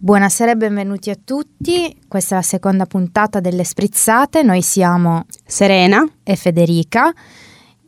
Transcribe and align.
Buonasera 0.00 0.52
e 0.52 0.56
benvenuti 0.56 1.10
a 1.10 1.18
tutti. 1.22 1.92
Questa 2.06 2.36
è 2.36 2.38
la 2.38 2.44
seconda 2.44 2.86
puntata 2.86 3.40
delle 3.40 3.64
Sprizzate. 3.64 4.44
Noi 4.44 4.62
siamo 4.62 5.26
Serena 5.44 6.08
e 6.22 6.36
Federica 6.36 7.12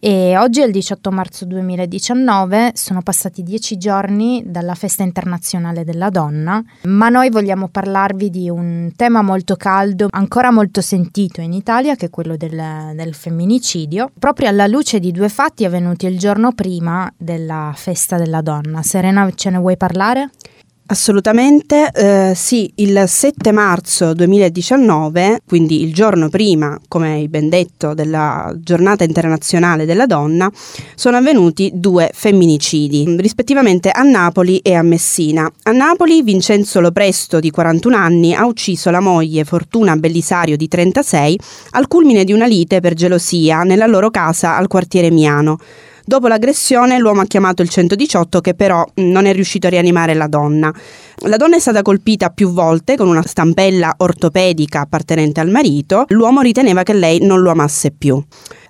e 0.00 0.36
oggi 0.36 0.60
è 0.60 0.64
il 0.64 0.72
18 0.72 1.12
marzo 1.12 1.44
2019, 1.44 2.72
sono 2.74 3.00
passati 3.02 3.44
dieci 3.44 3.76
giorni 3.76 4.42
dalla 4.44 4.74
festa 4.74 5.04
internazionale 5.04 5.84
della 5.84 6.08
donna, 6.08 6.60
ma 6.84 7.10
noi 7.10 7.30
vogliamo 7.30 7.68
parlarvi 7.68 8.28
di 8.28 8.50
un 8.50 8.90
tema 8.96 9.22
molto 9.22 9.54
caldo, 9.54 10.08
ancora 10.10 10.50
molto 10.50 10.80
sentito 10.80 11.40
in 11.40 11.52
Italia, 11.52 11.94
che 11.94 12.06
è 12.06 12.10
quello 12.10 12.36
del, 12.36 12.92
del 12.96 13.14
femminicidio, 13.14 14.10
proprio 14.18 14.48
alla 14.48 14.66
luce 14.66 14.98
di 14.98 15.12
due 15.12 15.28
fatti 15.28 15.64
avvenuti 15.64 16.06
il 16.06 16.18
giorno 16.18 16.50
prima 16.52 17.08
della 17.16 17.72
festa 17.76 18.16
della 18.16 18.40
donna. 18.40 18.82
Serena, 18.82 19.30
ce 19.32 19.50
ne 19.50 19.58
vuoi 19.58 19.76
parlare? 19.76 20.30
Assolutamente, 20.90 21.88
eh, 21.94 22.32
sì, 22.34 22.68
il 22.76 23.04
7 23.06 23.52
marzo 23.52 24.12
2019, 24.12 25.42
quindi 25.46 25.84
il 25.84 25.94
giorno 25.94 26.28
prima, 26.28 26.76
come 26.88 27.12
hai 27.12 27.28
ben 27.28 27.48
detto, 27.48 27.94
della 27.94 28.52
giornata 28.56 29.04
internazionale 29.04 29.84
della 29.84 30.06
donna, 30.06 30.50
sono 30.96 31.16
avvenuti 31.16 31.70
due 31.74 32.10
femminicidi, 32.12 33.04
rispettivamente 33.18 33.90
a 33.90 34.02
Napoli 34.02 34.58
e 34.58 34.74
a 34.74 34.82
Messina. 34.82 35.48
A 35.62 35.70
Napoli 35.70 36.24
Vincenzo 36.24 36.80
Lopresto, 36.80 37.38
di 37.38 37.52
41 37.52 37.96
anni, 37.96 38.34
ha 38.34 38.44
ucciso 38.44 38.90
la 38.90 38.98
moglie 38.98 39.44
Fortuna 39.44 39.94
Bellisario, 39.94 40.56
di 40.56 40.66
36, 40.66 41.38
al 41.70 41.86
culmine 41.86 42.24
di 42.24 42.32
una 42.32 42.46
lite 42.46 42.80
per 42.80 42.94
gelosia 42.94 43.62
nella 43.62 43.86
loro 43.86 44.10
casa 44.10 44.56
al 44.56 44.66
quartiere 44.66 45.12
Miano. 45.12 45.56
Dopo 46.04 46.28
l'aggressione 46.28 46.98
l'uomo 46.98 47.20
ha 47.20 47.26
chiamato 47.26 47.62
il 47.62 47.68
118 47.68 48.40
che 48.40 48.54
però 48.54 48.84
non 48.96 49.26
è 49.26 49.32
riuscito 49.32 49.66
a 49.66 49.70
rianimare 49.70 50.14
la 50.14 50.26
donna. 50.26 50.72
La 51.24 51.36
donna 51.36 51.56
è 51.56 51.58
stata 51.58 51.82
colpita 51.82 52.30
più 52.30 52.50
volte 52.50 52.96
con 52.96 53.06
una 53.06 53.22
stampella 53.22 53.92
ortopedica 53.98 54.80
appartenente 54.80 55.40
al 55.40 55.50
marito. 55.50 56.06
L'uomo 56.08 56.40
riteneva 56.40 56.82
che 56.82 56.94
lei 56.94 57.20
non 57.20 57.42
lo 57.42 57.50
amasse 57.50 57.90
più. 57.90 58.24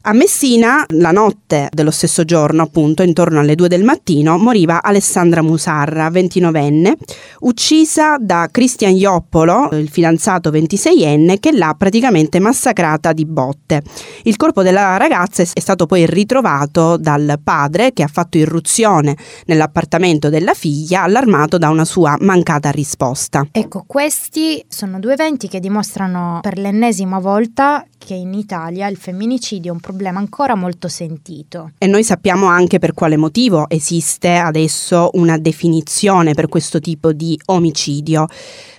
A 0.04 0.14
Messina, 0.14 0.82
la 0.94 1.10
notte 1.10 1.68
dello 1.70 1.90
stesso 1.90 2.24
giorno, 2.24 2.62
appunto, 2.62 3.02
intorno 3.02 3.38
alle 3.38 3.54
2 3.54 3.68
del 3.68 3.84
mattino, 3.84 4.38
moriva 4.38 4.82
Alessandra 4.82 5.42
Musarra, 5.42 6.08
29enne, 6.08 6.94
uccisa 7.40 8.16
da 8.18 8.48
Cristian 8.50 8.94
Ioppolo, 8.94 9.68
il 9.72 9.90
fidanzato 9.90 10.50
26enne, 10.50 11.38
che 11.38 11.52
l'ha 11.52 11.74
praticamente 11.76 12.40
massacrata 12.40 13.12
di 13.12 13.26
botte. 13.26 13.82
Il 14.22 14.36
corpo 14.36 14.62
della 14.62 14.96
ragazza 14.96 15.42
è 15.42 15.60
stato 15.60 15.84
poi 15.84 16.06
ritrovato 16.06 16.96
dal 16.96 17.38
padre 17.44 17.92
che 17.92 18.02
ha 18.02 18.08
fatto 18.10 18.38
irruzione 18.38 19.14
nell'appartamento 19.44 20.30
della 20.30 20.54
figlia, 20.54 21.02
allarmato 21.02 21.58
da 21.58 21.68
una 21.68 21.84
sua 21.84 22.16
mancata 22.40 22.70
risposta. 22.70 23.46
Ecco, 23.52 23.84
questi 23.86 24.64
sono 24.66 24.98
due 24.98 25.12
eventi 25.12 25.46
che 25.46 25.60
dimostrano 25.60 26.38
per 26.40 26.58
l'ennesima 26.58 27.18
volta 27.18 27.84
che 27.98 28.14
in 28.14 28.32
Italia 28.32 28.88
il 28.88 28.96
femminicidio 28.96 29.70
è 29.70 29.74
un 29.74 29.80
problema 29.80 30.18
ancora 30.18 30.54
molto 30.54 30.88
sentito. 30.88 31.72
E 31.76 31.86
noi 31.86 32.02
sappiamo 32.02 32.46
anche 32.46 32.78
per 32.78 32.94
quale 32.94 33.18
motivo 33.18 33.68
esiste 33.68 34.36
adesso 34.36 35.10
una 35.14 35.36
definizione 35.36 36.32
per 36.32 36.48
questo 36.48 36.80
tipo 36.80 37.12
di 37.12 37.38
omicidio. 37.46 38.26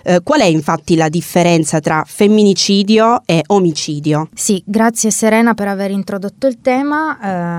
Eh, 0.02 0.20
qual 0.24 0.40
è 0.40 0.46
infatti 0.46 0.96
la 0.96 1.08
differenza 1.08 1.78
tra 1.78 2.02
femminicidio 2.04 3.22
e 3.24 3.44
omicidio? 3.46 4.28
Sì, 4.34 4.60
grazie 4.66 5.12
Serena 5.12 5.54
per 5.54 5.68
aver 5.68 5.92
introdotto 5.92 6.48
il 6.48 6.60
tema. 6.60 7.18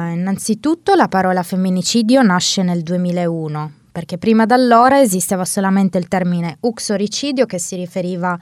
Eh, 0.10 0.14
innanzitutto 0.14 0.96
la 0.96 1.08
parola 1.08 1.44
femminicidio 1.44 2.22
nasce 2.22 2.62
nel 2.62 2.84
2001 2.84 3.82
perché 3.94 4.18
prima 4.18 4.46
d'allora 4.48 5.00
esisteva 5.00 5.46
solamente 5.46 6.00
il 6.00 6.08
termine 6.08 6.58
uxoricidio 6.62 7.46
che 7.46 7.60
si 7.60 7.76
riferiva 7.76 8.38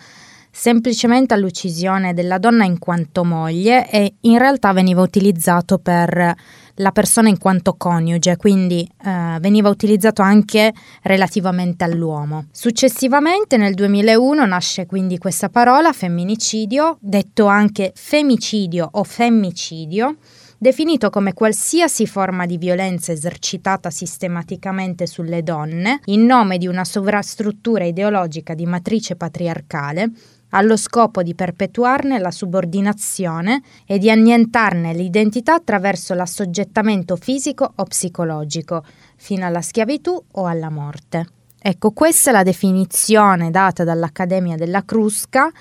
semplicemente 0.49 1.33
all'uccisione 1.33 2.13
della 2.13 2.38
donna 2.38 2.63
in 2.63 2.80
quanto 2.80 3.23
moglie 3.23 3.89
e 3.89 4.16
in 4.22 4.38
realtà 4.38 4.72
veniva 4.73 5.02
utilizzato 5.02 5.77
per 5.77 6.35
la 6.75 6.91
persona 6.91 7.28
in 7.29 7.38
quanto 7.38 7.75
coniuge, 7.75 8.38
quindi 8.38 8.89
eh, 9.03 9.38
veniva 9.39 9.69
utilizzato 9.69 10.22
anche 10.22 10.73
relativamente 11.03 11.83
all'uomo. 11.83 12.45
Successivamente 12.51 13.57
nel 13.57 13.73
2001 13.73 14.45
nasce 14.45 14.85
quindi 14.85 15.18
questa 15.18 15.50
parola 15.50 15.91
femminicidio, 15.91 16.97
detto 17.01 17.45
anche 17.45 17.91
femicidio 17.94 18.88
o 18.91 19.03
femmicidio, 19.03 20.16
definito 20.61 21.09
come 21.09 21.33
qualsiasi 21.33 22.05
forma 22.05 22.45
di 22.45 22.59
violenza 22.59 23.11
esercitata 23.11 23.89
sistematicamente 23.89 25.07
sulle 25.07 25.41
donne 25.41 26.01
in 26.05 26.23
nome 26.23 26.59
di 26.59 26.67
una 26.67 26.83
sovrastruttura 26.83 27.83
ideologica 27.83 28.53
di 28.53 28.67
matrice 28.67 29.16
patriarcale 29.16 30.11
allo 30.50 30.77
scopo 30.77 31.23
di 31.23 31.33
perpetuarne 31.33 32.19
la 32.19 32.29
subordinazione 32.29 33.63
e 33.88 33.97
di 33.97 34.11
annientarne 34.11 34.94
l'identità 34.94 35.55
attraverso 35.55 36.13
l'assoggettamento 36.13 37.16
fisico 37.16 37.71
o 37.77 37.83
psicologico, 37.85 38.83
fino 39.16 39.47
alla 39.47 39.61
schiavitù 39.61 40.23
o 40.33 40.45
alla 40.45 40.69
morte. 40.69 41.25
Ecco, 41.59 41.89
questa 41.89 42.29
è 42.29 42.33
la 42.33 42.44
definizione 42.44 43.50
data 43.50 43.83
dall'Accademia 43.83 44.57
della 44.57 44.85
Crusca 44.85 45.51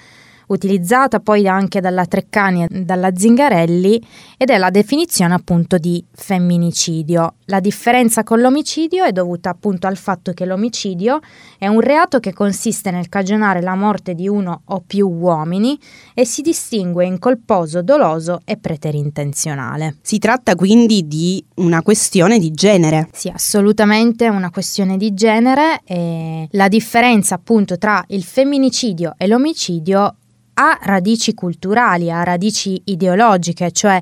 utilizzata 0.51 1.21
poi 1.21 1.49
anche 1.49 1.81
dalla 1.81 2.07
Treccani 2.07 2.65
e 2.65 2.69
dalla 2.85 3.11
Zingarelli 3.15 4.03
ed 4.37 4.51
è 4.51 4.59
la 4.59 4.71
definizione 4.71 5.35
appunto 5.35 5.79
di 5.79 6.05
femminicidio. 6.13 7.35
La 7.47 7.61
differenza 7.61 8.23
con 8.23 8.41
l'omicidio 8.41 9.05
è 9.05 9.13
dovuta 9.13 9.51
appunto 9.51 9.87
al 9.87 9.97
fatto 9.97 10.33
che 10.33 10.45
l'omicidio 10.45 11.21
è 11.59 11.67
un 11.67 11.81
reato 11.81 12.21
che 12.21 12.33
consiste 12.33 12.91
nel 12.91 13.09
cagionare 13.09 13.61
la 13.61 13.75
morte 13.75 14.15
di 14.15 14.29
uno 14.29 14.63
o 14.67 14.83
più 14.87 15.09
uomini 15.09 15.79
e 16.15 16.25
si 16.25 16.43
distingue 16.43 17.07
in 17.07 17.19
colposo, 17.19 17.83
doloso 17.83 18.41
e 18.45 18.57
preterintenzionale. 18.57 19.97
Si 20.03 20.19
tratta 20.19 20.55
quindi 20.55 21.07
di 21.07 21.45
una 21.57 21.83
questione 21.83 22.39
di 22.39 22.53
genere. 22.53 23.09
Sì, 23.13 23.29
assolutamente 23.29 24.29
una 24.29 24.51
questione 24.51 24.97
di 24.97 25.13
genere 25.15 25.81
e 25.85 26.49
la 26.53 26.69
differenza 26.69 27.35
appunto 27.35 27.79
tra 27.79 28.05
il 28.09 28.23
femminicidio 28.23 29.15
e 29.17 29.27
l'omicidio 29.27 30.17
ha 30.61 30.79
radici 30.83 31.33
culturali, 31.33 32.11
ha 32.11 32.23
radici 32.23 32.81
ideologiche, 32.85 33.73
cioè 33.73 33.99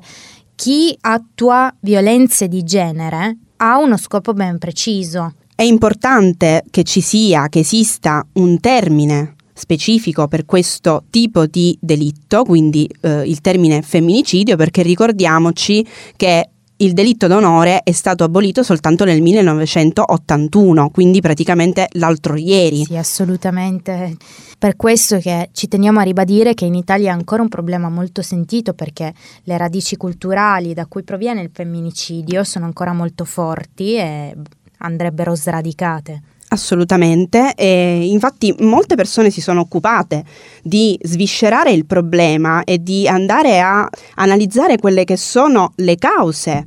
chi 0.55 0.95
attua 0.99 1.73
violenze 1.79 2.49
di 2.49 2.63
genere 2.63 3.37
ha 3.57 3.77
uno 3.77 3.95
scopo 3.95 4.33
ben 4.33 4.57
preciso. 4.57 5.35
È 5.55 5.63
importante 5.63 6.63
che 6.69 6.83
ci 6.83 6.99
sia, 6.99 7.47
che 7.47 7.59
esista 7.59 8.25
un 8.33 8.59
termine 8.59 9.35
specifico 9.53 10.27
per 10.27 10.45
questo 10.45 11.03
tipo 11.09 11.45
di 11.45 11.77
delitto, 11.79 12.43
quindi 12.43 12.89
eh, 13.01 13.21
il 13.21 13.39
termine 13.39 13.81
femminicidio, 13.81 14.57
perché 14.57 14.81
ricordiamoci 14.81 15.85
che 16.17 16.49
il 16.81 16.93
delitto 16.93 17.27
d'onore 17.27 17.83
è 17.83 17.91
stato 17.91 18.23
abolito 18.23 18.63
soltanto 18.63 19.03
nel 19.03 19.21
1981, 19.21 20.89
quindi 20.91 21.19
praticamente 21.19 21.87
l'altro 21.93 22.35
ieri. 22.35 22.85
Sì, 22.85 22.95
assolutamente. 22.95 24.15
Per 24.57 24.75
questo 24.75 25.17
che 25.19 25.49
ci 25.51 25.67
teniamo 25.67 25.99
a 25.99 26.03
ribadire 26.03 26.53
che 26.53 26.65
in 26.65 26.75
Italia 26.75 27.11
è 27.11 27.13
ancora 27.13 27.41
un 27.41 27.49
problema 27.49 27.89
molto 27.89 28.21
sentito 28.21 28.73
perché 28.73 29.13
le 29.43 29.57
radici 29.57 29.97
culturali 29.97 30.73
da 30.73 30.85
cui 30.85 31.03
proviene 31.03 31.41
il 31.41 31.49
femminicidio 31.51 32.43
sono 32.43 32.65
ancora 32.65 32.93
molto 32.93 33.25
forti 33.25 33.95
e 33.95 34.35
andrebbero 34.77 35.35
sradicate. 35.35 36.21
Assolutamente, 36.51 37.53
e 37.55 38.07
infatti 38.07 38.53
molte 38.61 38.95
persone 38.95 39.29
si 39.29 39.39
sono 39.39 39.59
occupate 39.61 40.23
di 40.63 40.97
sviscerare 41.03 41.71
il 41.71 41.85
problema 41.85 42.63
e 42.63 42.81
di 42.81 43.07
andare 43.07 43.59
a 43.59 43.87
analizzare 44.15 44.77
quelle 44.77 45.03
che 45.03 45.15
sono 45.15 45.73
le 45.75 45.95
cause 45.97 46.65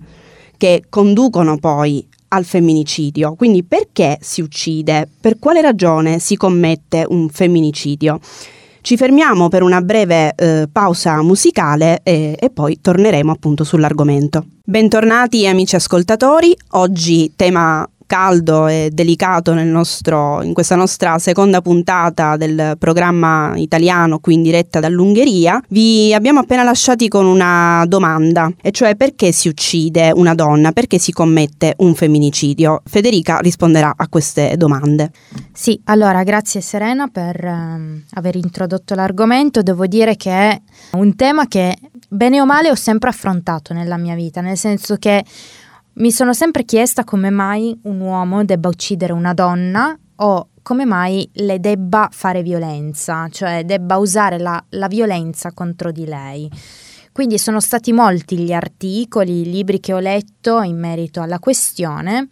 che 0.57 0.85
conducono 0.89 1.57
poi 1.57 2.07
al 2.29 2.45
femminicidio. 2.45 3.35
Quindi 3.35 3.65
perché 3.65 4.19
si 4.21 4.41
uccide? 4.41 5.09
Per 5.21 5.41
quale 5.41 5.61
ragione 5.61 6.21
si 6.21 6.37
commette 6.37 7.05
un 7.09 7.29
femminicidio? 7.29 8.21
Ci 8.83 8.97
fermiamo 8.97 9.49
per 9.49 9.63
una 9.63 9.81
breve 9.81 10.33
eh, 10.37 10.69
pausa 10.71 11.23
musicale 11.23 12.01
e, 12.05 12.37
e 12.39 12.51
poi 12.51 12.81
torneremo 12.81 13.33
appunto 13.33 13.65
sull'argomento. 13.65 14.45
Bentornati 14.65 15.47
amici 15.47 15.75
ascoltatori, 15.75 16.57
oggi 16.71 17.33
tema 17.35 17.85
caldo 18.13 18.67
e 18.67 18.91
delicato 18.93 19.55
nostro, 19.55 20.43
in 20.43 20.53
questa 20.53 20.77
nostra 20.77 21.19
seconda 21.19 21.63
puntata 21.63 22.37
del 22.37 22.77
programma 22.79 23.55
italiano 23.57 24.19
qui 24.19 24.35
in 24.35 24.43
diretta 24.43 24.81
dall'Ungheria, 24.81 25.59
vi 25.69 26.13
abbiamo 26.13 26.41
appena 26.41 26.63
lasciati 26.63 27.09
con 27.09 27.25
una 27.25 27.87
domanda, 27.89 28.53
e 28.61 28.71
cioè 28.71 28.97
perché 28.97 29.33
si 29.33 29.49
uccide 29.49 30.13
una 30.15 30.35
donna, 30.35 30.73
perché 30.73 30.99
si 30.99 31.11
commette 31.11 31.73
un 31.79 31.95
femminicidio. 31.95 32.83
Federica 32.85 33.39
risponderà 33.39 33.95
a 33.97 34.07
queste 34.09 34.59
domande. 34.59 35.11
Sì, 35.51 35.81
allora 35.85 36.23
grazie 36.23 36.61
Serena 36.61 37.09
per 37.09 37.43
um, 37.43 38.03
aver 38.11 38.37
introdotto 38.37 38.95
l'argomento. 38.95 39.63
Devo 39.63 39.87
dire 39.87 40.17
che 40.17 40.31
è 40.31 40.61
un 40.93 41.17
tema 41.17 41.47
che 41.47 41.79
bene 42.11 42.43
o 42.43 42.45
male 42.45 42.71
ho 42.71 42.75
sempre 42.75 43.09
affrontato 43.09 43.73
nella 43.73 43.97
mia 43.97 44.15
vita, 44.15 44.43
nel 44.43 44.59
senso 44.59 44.97
che 44.97 45.25
mi 45.95 46.11
sono 46.11 46.33
sempre 46.33 46.65
chiesta 46.65 47.05
come 47.05 47.31
mai 47.31 47.79
un 47.83 48.01
uomo 48.01 48.45
debba 48.45 48.69
uccidere 48.69 49.13
una 49.13 49.35
donna 49.35 49.97
o 50.17 50.49
come 50.63 50.85
mai 50.85 51.29
le 51.35 51.59
debba 51.59 52.09
fare 52.13 52.43
violenza, 52.43 53.29
cioè 53.29 53.65
debba 53.65 53.97
usare 53.97 54.39
la, 54.39 54.63
la 54.71 54.87
violenza 54.87 55.53
contro 55.53 55.91
di 55.91 56.07
lei. 56.07 56.51
Quindi 57.13 57.37
sono 57.37 57.61
stati 57.61 57.93
molti 57.93 58.39
gli 58.39 58.53
articoli, 58.53 59.41
i 59.41 59.51
libri 59.51 59.81
che 59.81 59.93
ho 59.93 59.99
letto 59.99 60.63
in 60.63 60.79
merito 60.79 61.21
alla 61.21 61.39
questione. 61.39 62.29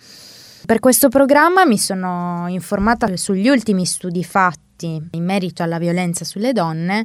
Per 0.64 0.78
questo 0.78 1.08
programma 1.08 1.66
mi 1.66 1.76
sono 1.76 2.46
informata 2.48 3.14
sugli 3.16 3.48
ultimi 3.48 3.84
studi 3.84 4.24
fatti 4.24 5.08
in 5.10 5.24
merito 5.24 5.62
alla 5.62 5.78
violenza 5.78 6.24
sulle 6.24 6.52
donne 6.52 7.04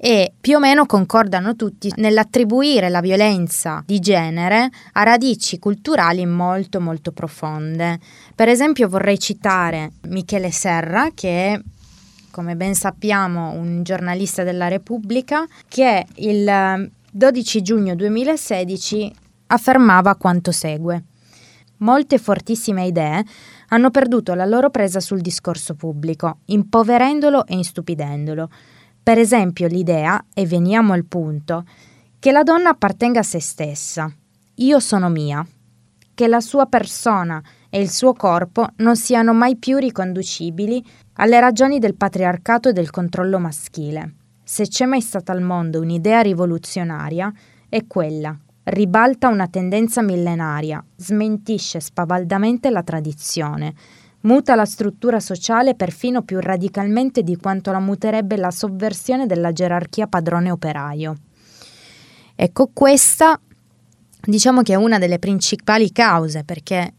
e 0.00 0.32
più 0.40 0.56
o 0.56 0.60
meno 0.60 0.86
concordano 0.86 1.56
tutti 1.56 1.92
nell'attribuire 1.96 2.88
la 2.88 3.00
violenza 3.00 3.82
di 3.84 3.98
genere 3.98 4.70
a 4.92 5.02
radici 5.02 5.58
culturali 5.58 6.24
molto 6.24 6.80
molto 6.80 7.10
profonde. 7.10 7.98
Per 8.34 8.48
esempio 8.48 8.88
vorrei 8.88 9.18
citare 9.18 9.90
Michele 10.02 10.52
Serra 10.52 11.10
che 11.12 11.52
è 11.52 11.60
come 12.30 12.54
ben 12.54 12.74
sappiamo 12.74 13.50
un 13.50 13.82
giornalista 13.82 14.44
della 14.44 14.68
Repubblica 14.68 15.44
che 15.66 16.06
il 16.16 16.90
12 17.10 17.62
giugno 17.62 17.96
2016 17.96 19.12
affermava 19.48 20.14
quanto 20.14 20.52
segue. 20.52 21.02
Molte 21.78 22.18
fortissime 22.18 22.86
idee 22.86 23.24
hanno 23.68 23.90
perduto 23.90 24.34
la 24.34 24.44
loro 24.44 24.70
presa 24.70 25.00
sul 25.00 25.20
discorso 25.20 25.74
pubblico, 25.74 26.38
impoverendolo 26.46 27.44
e 27.46 27.54
instupidendolo. 27.54 28.48
Per 29.08 29.16
esempio 29.16 29.68
l'idea, 29.68 30.22
e 30.34 30.44
veniamo 30.44 30.92
al 30.92 31.06
punto, 31.06 31.64
che 32.18 32.30
la 32.30 32.42
donna 32.42 32.68
appartenga 32.68 33.20
a 33.20 33.22
se 33.22 33.40
stessa. 33.40 34.12
Io 34.56 34.80
sono 34.80 35.08
mia. 35.08 35.42
Che 36.12 36.28
la 36.28 36.40
sua 36.40 36.66
persona 36.66 37.42
e 37.70 37.80
il 37.80 37.88
suo 37.88 38.12
corpo 38.12 38.68
non 38.76 38.96
siano 38.96 39.32
mai 39.32 39.56
più 39.56 39.78
riconducibili 39.78 40.84
alle 41.14 41.40
ragioni 41.40 41.78
del 41.78 41.94
patriarcato 41.94 42.68
e 42.68 42.74
del 42.74 42.90
controllo 42.90 43.38
maschile. 43.38 44.16
Se 44.44 44.68
c'è 44.68 44.84
mai 44.84 45.00
stata 45.00 45.32
al 45.32 45.40
mondo 45.40 45.80
un'idea 45.80 46.20
rivoluzionaria, 46.20 47.32
è 47.66 47.86
quella. 47.86 48.36
Ribalta 48.64 49.28
una 49.28 49.48
tendenza 49.48 50.02
millenaria, 50.02 50.84
smentisce 50.96 51.80
spavaldamente 51.80 52.68
la 52.68 52.82
tradizione, 52.82 53.72
Muta 54.28 54.54
la 54.54 54.66
struttura 54.66 55.20
sociale 55.20 55.74
perfino 55.74 56.20
più 56.20 56.38
radicalmente 56.38 57.22
di 57.22 57.36
quanto 57.36 57.72
la 57.72 57.78
muterebbe 57.78 58.36
la 58.36 58.50
sovversione 58.50 59.24
della 59.24 59.52
gerarchia 59.52 60.06
padrone-operaio. 60.06 61.16
Ecco, 62.34 62.68
questa 62.74 63.40
diciamo 64.20 64.60
che 64.60 64.74
è 64.74 64.76
una 64.76 64.98
delle 64.98 65.18
principali 65.18 65.90
cause 65.92 66.44
perché 66.44 66.92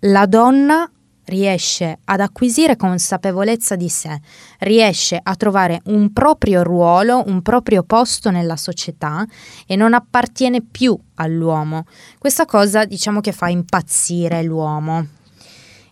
la 0.00 0.26
donna 0.26 0.90
riesce 1.26 2.00
ad 2.02 2.18
acquisire 2.18 2.74
consapevolezza 2.74 3.76
di 3.76 3.88
sé, 3.88 4.20
riesce 4.58 5.20
a 5.22 5.36
trovare 5.36 5.82
un 5.84 6.12
proprio 6.12 6.64
ruolo, 6.64 7.22
un 7.26 7.42
proprio 7.42 7.84
posto 7.84 8.32
nella 8.32 8.56
società 8.56 9.24
e 9.68 9.76
non 9.76 9.94
appartiene 9.94 10.62
più 10.62 10.98
all'uomo. 11.14 11.86
Questa 12.18 12.44
cosa 12.44 12.84
diciamo 12.84 13.20
che 13.20 13.30
fa 13.30 13.48
impazzire 13.48 14.42
l'uomo 14.42 15.20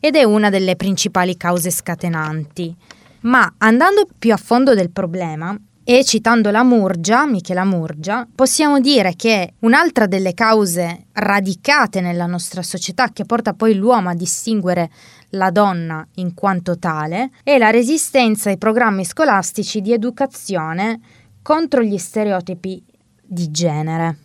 ed 0.00 0.17
è 0.17 0.25
una 0.25 0.50
delle 0.50 0.75
principali 0.75 1.37
cause 1.37 1.70
scatenanti. 1.70 2.75
Ma 3.20 3.55
andando 3.58 4.08
più 4.19 4.32
a 4.32 4.38
fondo 4.38 4.75
del 4.75 4.91
problema, 4.91 5.56
e 5.82 6.05
citando 6.05 6.50
la 6.50 6.62
Murgia, 6.62 7.26
Michela 7.26 7.64
Murgia, 7.64 8.26
possiamo 8.32 8.79
dire 8.79 9.14
che 9.17 9.55
un'altra 9.61 10.06
delle 10.06 10.35
cause 10.35 11.06
radicate 11.12 12.00
nella 12.00 12.26
nostra 12.26 12.62
società 12.62 13.11
che 13.12 13.25
porta 13.25 13.55
poi 13.55 13.75
l'uomo 13.75 14.08
a 14.08 14.14
distinguere 14.14 14.88
la 15.31 15.50
donna 15.50 16.06
in 16.17 16.32
quanto 16.35 16.79
tale 16.79 17.31
è 17.43 17.58
la 17.58 17.70
resistenza 17.70 18.50
ai 18.50 18.58
programmi 18.58 19.05
scolastici 19.05 19.81
di 19.81 19.93
educazione 19.93 21.00
contro 21.43 21.82
gli 21.82 21.99
stereotipi 21.99 22.81
di 23.20 23.50
genere. 23.50 24.17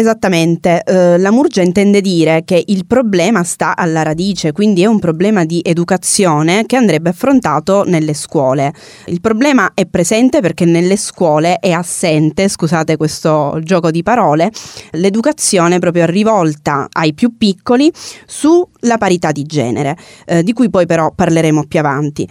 Esattamente, 0.00 0.82
eh, 0.82 1.18
la 1.18 1.30
Murgia 1.30 1.60
intende 1.60 2.00
dire 2.00 2.42
che 2.46 2.64
il 2.68 2.86
problema 2.86 3.44
sta 3.44 3.76
alla 3.76 4.02
radice, 4.02 4.50
quindi 4.50 4.80
è 4.80 4.86
un 4.86 4.98
problema 4.98 5.44
di 5.44 5.60
educazione 5.62 6.64
che 6.64 6.76
andrebbe 6.76 7.10
affrontato 7.10 7.84
nelle 7.84 8.14
scuole. 8.14 8.72
Il 9.08 9.20
problema 9.20 9.72
è 9.74 9.84
presente 9.84 10.40
perché 10.40 10.64
nelle 10.64 10.96
scuole 10.96 11.58
è 11.58 11.72
assente, 11.72 12.48
scusate 12.48 12.96
questo 12.96 13.58
gioco 13.62 13.90
di 13.90 14.02
parole, 14.02 14.50
l'educazione 14.92 15.78
proprio 15.78 16.06
rivolta 16.06 16.88
ai 16.90 17.12
più 17.12 17.36
piccoli 17.36 17.92
sulla 18.24 18.96
parità 18.96 19.32
di 19.32 19.42
genere, 19.42 19.98
eh, 20.24 20.42
di 20.42 20.54
cui 20.54 20.70
poi 20.70 20.86
però 20.86 21.12
parleremo 21.14 21.64
più 21.68 21.78
avanti. 21.78 22.26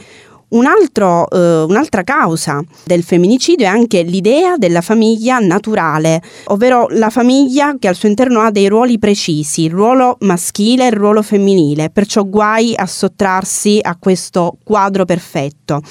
Un 0.50 0.66
altro, 0.66 1.30
eh, 1.30 1.62
un'altra 1.62 2.02
causa 2.04 2.60
del 2.84 3.04
femminicidio 3.04 3.68
è 3.68 3.70
anche 3.70 4.02
l'idea 4.02 4.58
della 4.58 4.82
famiglia 4.82 5.38
naturale, 5.38 6.20
ovvero 6.46 6.88
la 6.90 7.12
famiglia 7.12 7.76
che 7.78 7.88
al 7.88 7.94
suo 7.94 8.10
interno 8.10 8.40
ha 8.40 8.50
dei 8.50 8.68
ruoli 8.68 8.98
precisi, 8.98 9.66
il 9.66 9.72
ruolo 9.72 10.18
maschile 10.22 10.86
e 10.86 10.88
il 10.88 10.94
ruolo 10.94 11.22
femminile, 11.22 11.92
perciò 11.92 12.24
guai 12.24 12.74
a 12.76 12.88
sottrarsi 12.88 13.78
a 13.80 13.96
questo 14.00 14.58
quadro 14.64 15.06
perfetto. 15.06 15.84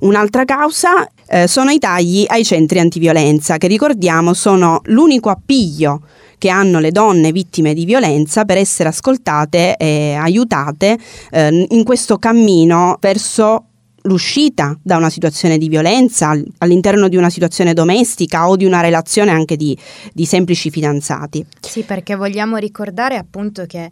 Un'altra 0.00 0.44
causa 0.44 1.06
eh, 1.28 1.46
sono 1.46 1.70
i 1.70 1.78
tagli 1.78 2.24
ai 2.26 2.44
centri 2.44 2.80
antiviolenza, 2.80 3.58
che 3.58 3.68
ricordiamo 3.68 4.34
sono 4.34 4.80
l'unico 4.86 5.28
appiglio 5.28 6.00
che 6.36 6.48
hanno 6.48 6.80
le 6.80 6.90
donne 6.90 7.30
vittime 7.32 7.74
di 7.74 7.84
violenza 7.84 8.46
per 8.46 8.56
essere 8.56 8.88
ascoltate 8.88 9.76
e 9.76 10.14
aiutate 10.14 10.98
eh, 11.30 11.66
in 11.68 11.84
questo 11.84 12.18
cammino 12.18 12.96
verso 12.98 13.66
l'uscita 14.02 14.78
da 14.82 14.96
una 14.96 15.10
situazione 15.10 15.58
di 15.58 15.68
violenza 15.68 16.34
all'interno 16.58 17.08
di 17.08 17.16
una 17.16 17.30
situazione 17.30 17.74
domestica 17.74 18.48
o 18.48 18.56
di 18.56 18.64
una 18.64 18.80
relazione 18.80 19.30
anche 19.30 19.56
di, 19.56 19.76
di 20.12 20.24
semplici 20.24 20.70
fidanzati. 20.70 21.44
Sì, 21.60 21.82
perché 21.82 22.14
vogliamo 22.14 22.56
ricordare 22.56 23.16
appunto 23.16 23.66
che 23.66 23.90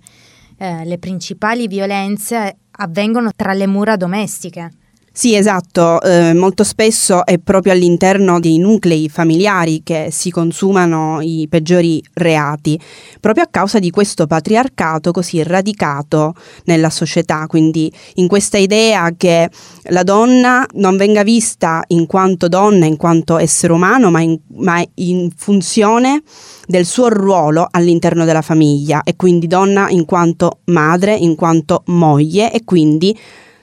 eh, 0.57 0.85
le 0.85 0.99
principali 0.99 1.69
violenze 1.69 2.57
avvengono 2.71 3.31
tra 3.35 3.53
le 3.53 3.67
mura 3.67 3.97
domestiche. 3.97 4.71
Sì, 5.19 5.35
esatto, 5.35 6.01
eh, 6.01 6.33
molto 6.33 6.63
spesso 6.63 7.27
è 7.27 7.39
proprio 7.39 7.73
all'interno 7.73 8.39
dei 8.39 8.57
nuclei 8.59 9.09
familiari 9.09 9.83
che 9.83 10.11
si 10.13 10.31
consumano 10.31 11.19
i 11.21 11.49
peggiori 11.51 12.01
reati, 12.13 12.79
proprio 13.19 13.43
a 13.43 13.49
causa 13.51 13.81
di 13.81 13.91
questo 13.91 14.29
patriarcato 14.29 15.11
così 15.11 15.43
radicato 15.43 16.35
nella 16.67 16.89
società, 16.89 17.49
quindi 17.49 17.93
in 18.15 18.29
questa 18.29 18.59
idea 18.59 19.11
che 19.17 19.51
la 19.91 20.05
donna 20.05 20.65
non 20.75 20.97
venga 20.97 21.25
vista 21.25 21.83
in 21.89 22.07
quanto 22.07 22.47
donna, 22.47 22.87
in 22.87 22.97
quanto 22.97 23.39
essere 23.39 23.73
umano, 23.73 24.13
ma 24.13 24.21
in, 24.21 24.39
ma 24.59 24.81
in 24.95 25.31
funzione 25.35 26.23
del 26.65 26.87
suo 26.87 27.09
ruolo 27.09 27.67
all'interno 27.69 28.25
della 28.25 28.41
famiglia 28.41 29.03
e 29.03 29.17
quindi 29.17 29.49
donna 29.49 29.89
in 29.91 30.05
quanto 30.05 30.61
madre, 30.67 31.17
in 31.17 31.35
quanto 31.35 31.83
moglie 31.87 32.53
e 32.53 32.63
quindi 32.63 33.19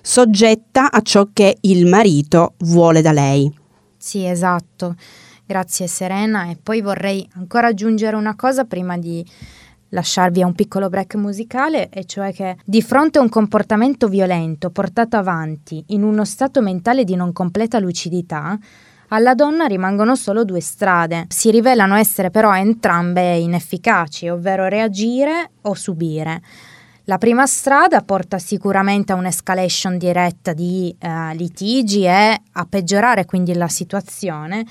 soggetta 0.05 0.91
a 0.91 1.01
ciò 1.01 1.29
che 1.33 1.57
il 1.61 1.87
marito 1.87 2.53
vuole 2.59 3.01
da 3.01 3.11
lei. 3.11 3.51
Sì, 3.97 4.23
esatto. 4.23 4.95
Grazie 5.47 5.87
Serena 5.87 6.51
e 6.51 6.57
poi 6.61 6.81
vorrei 6.81 7.27
ancora 7.33 7.67
aggiungere 7.67 8.15
una 8.15 8.35
cosa 8.35 8.65
prima 8.65 8.99
di 8.99 9.25
lasciarvi 9.89 10.43
a 10.43 10.45
un 10.45 10.53
piccolo 10.53 10.89
break 10.89 11.15
musicale, 11.15 11.89
e 11.89 12.05
cioè 12.05 12.31
che 12.33 12.57
di 12.63 12.83
fronte 12.83 13.17
a 13.17 13.23
un 13.23 13.29
comportamento 13.29 14.07
violento 14.07 14.69
portato 14.69 15.17
avanti 15.17 15.83
in 15.87 16.03
uno 16.03 16.23
stato 16.23 16.61
mentale 16.61 17.03
di 17.03 17.15
non 17.15 17.33
completa 17.33 17.79
lucidità, 17.79 18.59
alla 19.07 19.33
donna 19.33 19.65
rimangono 19.65 20.15
solo 20.15 20.43
due 20.43 20.61
strade. 20.61 21.25
Si 21.29 21.49
rivelano 21.49 21.95
essere 21.95 22.29
però 22.29 22.55
entrambe 22.55 23.37
inefficaci, 23.37 24.29
ovvero 24.29 24.67
reagire 24.67 25.51
o 25.61 25.73
subire. 25.73 26.41
La 27.07 27.19
prima 27.19 27.45
strada 27.45 28.01
porta 28.01 28.39
sicuramente 28.39 29.11
a 29.11 29.15
un'escalation 29.15 29.99
diretta 29.99 30.53
di 30.53 30.95
eh, 30.97 31.35
litigi 31.35 32.03
e 32.03 32.41
a 32.51 32.65
peggiorare 32.67 33.25
quindi 33.25 33.53
la 33.53 33.67
situazione. 33.67 34.65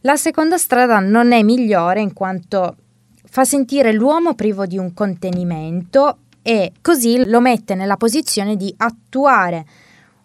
La 0.00 0.16
seconda 0.16 0.58
strada 0.58 0.98
non 0.98 1.30
è 1.30 1.44
migliore 1.44 2.00
in 2.00 2.12
quanto 2.12 2.76
fa 3.24 3.44
sentire 3.44 3.92
l'uomo 3.92 4.34
privo 4.34 4.66
di 4.66 4.78
un 4.78 4.92
contenimento 4.92 6.18
e 6.42 6.72
così 6.80 7.24
lo 7.28 7.40
mette 7.40 7.76
nella 7.76 7.96
posizione 7.96 8.56
di 8.56 8.74
attuare 8.76 9.64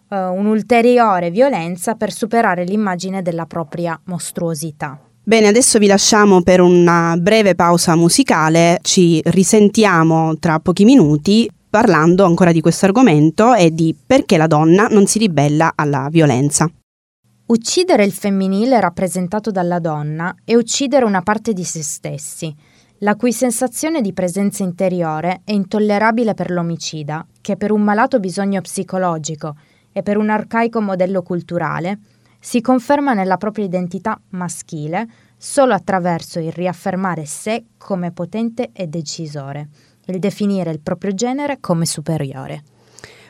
uh, 0.08 0.16
un'ulteriore 0.16 1.30
violenza 1.30 1.94
per 1.94 2.10
superare 2.10 2.64
l'immagine 2.64 3.22
della 3.22 3.46
propria 3.46 4.00
mostruosità. 4.06 5.05
Bene, 5.28 5.48
adesso 5.48 5.80
vi 5.80 5.88
lasciamo 5.88 6.42
per 6.42 6.60
una 6.60 7.16
breve 7.18 7.56
pausa 7.56 7.96
musicale, 7.96 8.78
ci 8.82 9.20
risentiamo 9.24 10.38
tra 10.38 10.60
pochi 10.60 10.84
minuti 10.84 11.50
parlando 11.68 12.24
ancora 12.24 12.52
di 12.52 12.60
questo 12.60 12.84
argomento 12.84 13.52
e 13.52 13.72
di 13.72 13.92
perché 14.06 14.36
la 14.36 14.46
donna 14.46 14.86
non 14.86 15.06
si 15.06 15.18
ribella 15.18 15.72
alla 15.74 16.06
violenza. 16.12 16.70
Uccidere 17.46 18.04
il 18.04 18.12
femminile 18.12 18.78
rappresentato 18.78 19.50
dalla 19.50 19.80
donna 19.80 20.32
è 20.44 20.54
uccidere 20.54 21.04
una 21.04 21.22
parte 21.22 21.52
di 21.52 21.64
se 21.64 21.82
stessi, 21.82 22.54
la 22.98 23.16
cui 23.16 23.32
sensazione 23.32 24.02
di 24.02 24.12
presenza 24.12 24.62
interiore 24.62 25.40
è 25.42 25.50
intollerabile 25.50 26.34
per 26.34 26.52
l'omicida, 26.52 27.26
che 27.40 27.56
per 27.56 27.72
un 27.72 27.82
malato 27.82 28.20
bisogno 28.20 28.60
psicologico 28.60 29.56
e 29.90 30.04
per 30.04 30.18
un 30.18 30.30
arcaico 30.30 30.80
modello 30.80 31.22
culturale, 31.22 31.98
si 32.46 32.60
conferma 32.60 33.12
nella 33.12 33.38
propria 33.38 33.64
identità 33.64 34.20
maschile 34.30 35.08
solo 35.36 35.74
attraverso 35.74 36.38
il 36.38 36.52
riaffermare 36.52 37.26
sé 37.26 37.64
come 37.76 38.12
potente 38.12 38.70
e 38.72 38.86
decisore, 38.86 39.66
il 40.06 40.20
definire 40.20 40.70
il 40.70 40.78
proprio 40.78 41.12
genere 41.12 41.58
come 41.58 41.86
superiore. 41.86 42.62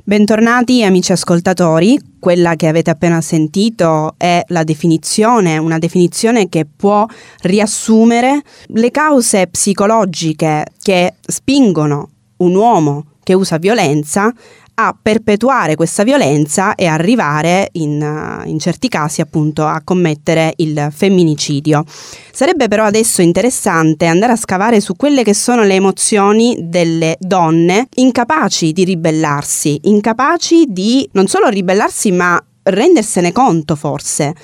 Bentornati 0.05 0.85
amici 0.85 1.13
ascoltatori, 1.13 1.99
quella 2.21 2.57
che 2.57 2.69
avete 2.69 2.91
appena 2.91 3.23
sentito 3.23 4.17
è 4.19 4.45
la 4.49 4.65
definizione, 4.65 5.57
una 5.57 5.79
definizione 5.79 6.51
che 6.51 6.67
può 6.67 7.07
riassumere 7.41 8.43
le 8.67 8.91
cause 8.91 9.47
psicologiche 9.47 10.67
che 10.83 11.15
spingono 11.27 12.11
un 12.37 12.55
uomo 12.55 13.07
che 13.23 13.33
usa 13.33 13.57
violenza 13.57 14.31
a 14.79 14.97
perpetuare 15.01 15.75
questa 15.75 16.03
violenza 16.03 16.75
e 16.75 16.87
arrivare 16.87 17.69
in, 17.73 18.01
uh, 18.01 18.47
in, 18.47 18.59
certi 18.59 18.89
casi 18.89 19.21
appunto 19.21 19.65
a 19.65 19.81
commettere 19.83 20.53
il 20.57 20.89
femminicidio. 20.93 21.85
Sarebbe 22.31 22.69
però 22.69 22.85
adesso 22.85 23.23
interessante 23.23 24.07
andare 24.07 24.33
a 24.33 24.37
scavare 24.37 24.81
su 24.81 24.95
quelle 24.95 25.23
che 25.23 25.35
sono 25.35 25.63
le 25.63 25.75
emozioni 25.75 26.57
delle 26.61 27.17
donne 27.19 27.89
incapaci 27.95 28.73
di 28.73 28.85
ribellarsi, 28.85 29.81
incapaci 29.85 30.67
di 30.69 31.09
non 31.13 31.27
solo 31.27 31.49
ribellarsi 31.49 32.13
ma 32.13 32.43
rendersene 32.65 33.33
conto 33.33 33.77
forse. 33.77 34.35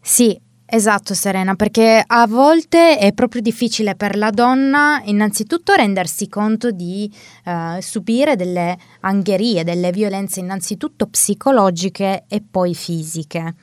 Sì, 0.00 0.38
Esatto 0.72 1.14
Serena, 1.14 1.56
perché 1.56 2.00
a 2.06 2.28
volte 2.28 2.96
è 2.96 3.12
proprio 3.12 3.42
difficile 3.42 3.96
per 3.96 4.16
la 4.16 4.30
donna 4.30 5.02
innanzitutto 5.04 5.72
rendersi 5.72 6.28
conto 6.28 6.70
di 6.70 7.12
uh, 7.46 7.80
subire 7.80 8.36
delle 8.36 8.78
angherie, 9.00 9.64
delle 9.64 9.90
violenze 9.90 10.38
innanzitutto 10.38 11.08
psicologiche 11.08 12.22
e 12.28 12.40
poi 12.48 12.76
fisiche. 12.76 13.56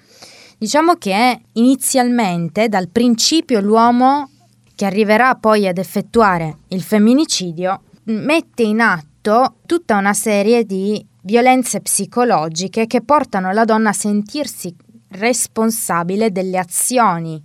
Diciamo 0.58 0.96
che 0.96 1.44
inizialmente 1.54 2.68
dal 2.68 2.90
principio 2.90 3.62
l'uomo 3.62 4.30
che 4.76 4.86
arriverà 4.86 5.36
poi 5.36 5.66
ad 5.66 5.78
effettuare 5.78 6.58
il 6.68 6.82
femminicidio 6.82 7.84
mette 8.04 8.64
in 8.64 8.82
atto 8.82 9.60
tutta 9.66 9.96
una 9.96 10.14
serie 10.14 10.66
di 10.66 11.06
violenze 11.22 11.80
psicologiche 11.80 12.86
che 12.86 13.02
portano 13.02 13.54
la 13.54 13.64
donna 13.64 13.90
a 13.92 13.94
sentirsi 13.94 14.76
responsabile 15.18 16.32
delle 16.32 16.58
azioni 16.58 17.44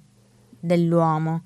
dell'uomo. 0.59 1.43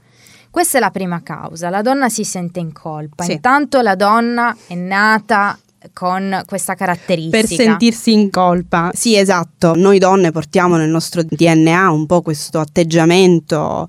Questa 0.51 0.79
è 0.79 0.81
la 0.81 0.91
prima 0.91 1.23
causa, 1.23 1.69
la 1.69 1.83
donna 1.83 2.09
si 2.09 2.25
sente 2.25 2.61
in 2.61 2.73
colpa. 2.73 3.25
Sì. 3.25 3.33
Intanto 3.33 3.81
la 3.83 3.95
donna 3.95 4.57
è 4.67 4.75
nata 4.75 5.59
con 5.93 6.43
questa 6.47 6.75
caratteristica. 6.75 7.41
Per 7.41 7.47
sentirsi 7.49 8.13
in 8.13 8.31
colpa. 8.31 8.91
Sì, 8.95 9.17
esatto. 9.17 9.75
Noi 9.75 9.99
donne 9.99 10.31
portiamo 10.31 10.77
nel 10.77 10.89
nostro 10.89 11.23
DNA 11.23 11.91
un 11.91 12.07
po' 12.07 12.23
questo 12.23 12.59
atteggiamento, 12.59 13.89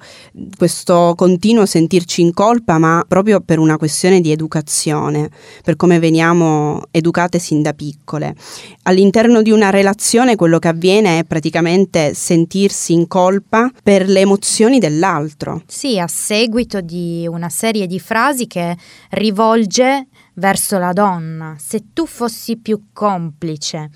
questo 0.58 1.13
continuo 1.16 1.66
sentirci 1.66 2.22
in 2.22 2.34
colpa, 2.34 2.77
ma 2.77 3.04
proprio 3.08 3.42
per 3.42 3.60
una 3.60 3.77
questione 3.77 4.22
di 4.22 4.32
educazione, 4.32 5.30
per 5.63 5.75
come 5.75 6.00
veniamo 6.00 6.84
educate 6.92 7.39
sin 7.39 7.62
da 7.62 7.74
piccole. 7.74 8.36
All'interno 8.84 9.42
di 9.42 9.51
una 9.51 9.70
relazione 9.70 10.36
quello 10.36 10.60
che 10.60 10.68
avviene 10.68 11.20
è 11.20 11.24
praticamente 11.24 12.13
sentirsi 12.13 12.94
in 12.94 13.08
colpa 13.08 13.70
per 13.84 14.08
le 14.08 14.22
emozioni 14.22 14.80
dell'altro. 14.80 15.62
Sì, 15.68 16.00
a 16.00 16.08
seguito 16.08 16.82
di 16.82 17.27
una 17.30 17.50
serie 17.50 17.88
di 17.88 18.00
frasi 18.00 18.48
che 18.48 18.75
rivolge 19.12 20.08
verso 20.38 20.77
la 20.77 20.94
donna, 20.94 21.56
se 21.60 21.94
tu 21.94 22.06
fossi 22.06 22.58
più 22.58 22.89
complice, 22.94 23.89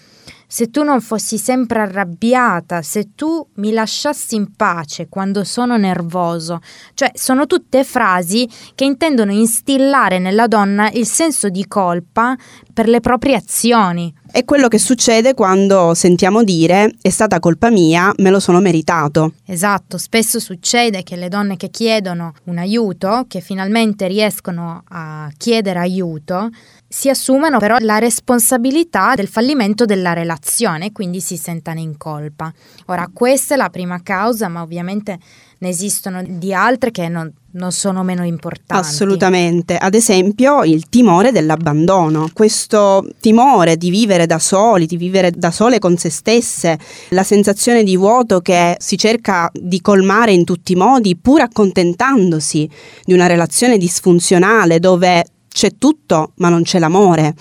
se 0.51 0.69
tu 0.69 0.83
non 0.83 0.99
fossi 0.99 1.37
sempre 1.37 1.79
arrabbiata, 1.79 2.81
se 2.81 3.15
tu 3.15 3.47
mi 3.55 3.71
lasciassi 3.71 4.35
in 4.35 4.53
pace 4.53 5.07
quando 5.07 5.45
sono 5.45 5.77
nervoso. 5.77 6.59
Cioè, 6.93 7.09
sono 7.13 7.47
tutte 7.47 7.85
frasi 7.85 8.49
che 8.75 8.83
intendono 8.83 9.31
instillare 9.31 10.19
nella 10.19 10.47
donna 10.47 10.91
il 10.91 11.07
senso 11.07 11.47
di 11.47 11.65
colpa 11.67 12.35
per 12.73 12.89
le 12.89 12.99
proprie 12.99 13.35
azioni. 13.35 14.13
È 14.29 14.43
quello 14.43 14.67
che 14.67 14.77
succede 14.77 15.33
quando 15.33 15.93
sentiamo 15.93 16.43
dire 16.43 16.95
è 17.01 17.09
stata 17.09 17.39
colpa 17.39 17.69
mia, 17.69 18.13
me 18.17 18.29
lo 18.29 18.41
sono 18.41 18.59
meritato. 18.59 19.35
Esatto, 19.45 19.97
spesso 19.97 20.41
succede 20.41 21.03
che 21.03 21.15
le 21.15 21.29
donne 21.29 21.55
che 21.55 21.69
chiedono 21.69 22.33
un 22.45 22.57
aiuto, 22.57 23.23
che 23.29 23.39
finalmente 23.39 24.07
riescono 24.07 24.83
a 24.89 25.29
chiedere 25.37 25.79
aiuto, 25.79 26.49
si 26.91 27.07
assumano 27.07 27.57
però 27.57 27.77
la 27.79 27.99
responsabilità 27.99 29.13
del 29.15 29.29
fallimento 29.29 29.85
della 29.85 30.11
relazione 30.11 30.87
e 30.87 30.91
quindi 30.91 31.21
si 31.21 31.37
sentano 31.37 31.79
in 31.79 31.95
colpa. 31.95 32.51
Ora, 32.87 33.09
questa 33.13 33.53
è 33.53 33.57
la 33.57 33.69
prima 33.69 34.01
causa, 34.03 34.49
ma 34.49 34.61
ovviamente 34.61 35.17
ne 35.59 35.69
esistono 35.69 36.21
di 36.27 36.53
altre 36.53 36.91
che 36.91 37.07
non, 37.07 37.31
non 37.51 37.71
sono 37.71 38.03
meno 38.03 38.25
importanti. 38.25 38.85
Assolutamente. 38.85 39.77
Ad 39.77 39.93
esempio, 39.93 40.65
il 40.65 40.89
timore 40.89 41.31
dell'abbandono. 41.31 42.29
Questo 42.33 43.07
timore 43.21 43.77
di 43.77 43.89
vivere 43.89 44.25
da 44.25 44.39
soli, 44.39 44.85
di 44.85 44.97
vivere 44.97 45.31
da 45.31 45.51
sole 45.51 45.79
con 45.79 45.95
se 45.95 46.09
stesse, 46.09 46.77
la 47.09 47.23
sensazione 47.23 47.83
di 47.83 47.95
vuoto 47.95 48.41
che 48.41 48.75
si 48.79 48.97
cerca 48.97 49.49
di 49.53 49.79
colmare 49.79 50.33
in 50.33 50.43
tutti 50.43 50.73
i 50.73 50.75
modi, 50.75 51.15
pur 51.15 51.39
accontentandosi 51.39 52.69
di 53.05 53.13
una 53.13 53.27
relazione 53.27 53.77
disfunzionale 53.77 54.79
dove 54.79 55.23
c'è 55.51 55.77
tutto 55.77 56.31
ma 56.35 56.49
non 56.49 56.63
c'è 56.63 56.79
l'amore 56.79 57.35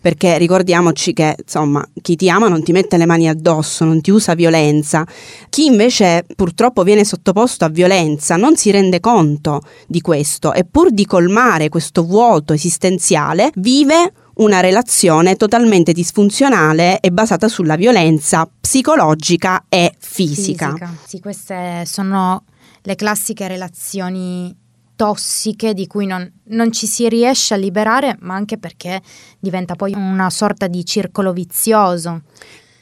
perché 0.00 0.38
ricordiamoci 0.38 1.12
che 1.12 1.36
insomma 1.38 1.86
chi 2.00 2.16
ti 2.16 2.30
ama 2.30 2.48
non 2.48 2.62
ti 2.62 2.72
mette 2.72 2.96
le 2.96 3.06
mani 3.06 3.28
addosso, 3.28 3.84
non 3.84 4.00
ti 4.00 4.10
usa 4.10 4.34
violenza, 4.34 5.06
chi 5.48 5.66
invece 5.66 6.24
purtroppo 6.36 6.82
viene 6.82 7.04
sottoposto 7.04 7.64
a 7.64 7.68
violenza 7.68 8.36
non 8.36 8.56
si 8.56 8.70
rende 8.70 9.00
conto 9.00 9.60
di 9.86 10.00
questo 10.00 10.52
e 10.52 10.64
pur 10.64 10.92
di 10.92 11.04
colmare 11.04 11.68
questo 11.68 12.04
vuoto 12.04 12.52
esistenziale 12.52 13.50
vive 13.56 14.12
una 14.36 14.60
relazione 14.60 15.34
totalmente 15.34 15.92
disfunzionale 15.92 17.00
e 17.00 17.10
basata 17.10 17.48
sulla 17.48 17.74
violenza 17.74 18.48
psicologica 18.60 19.64
e 19.68 19.92
fisica. 19.98 20.68
fisica. 20.68 20.94
Sì, 21.04 21.20
queste 21.20 21.82
sono 21.86 22.44
le 22.82 22.94
classiche 22.94 23.48
relazioni 23.48 24.54
tossiche 24.98 25.74
di 25.74 25.86
cui 25.86 26.06
non, 26.06 26.28
non, 26.46 26.72
ci 26.72 26.88
si 26.88 27.08
riesce 27.08 27.54
a 27.54 27.56
liberare, 27.56 28.16
ma 28.22 28.34
anche 28.34 28.58
perché 28.58 29.00
diventa 29.38 29.76
poi 29.76 29.92
una 29.94 30.28
sorta 30.28 30.66
di 30.66 30.84
circolo 30.84 31.32
vizioso. 31.32 32.22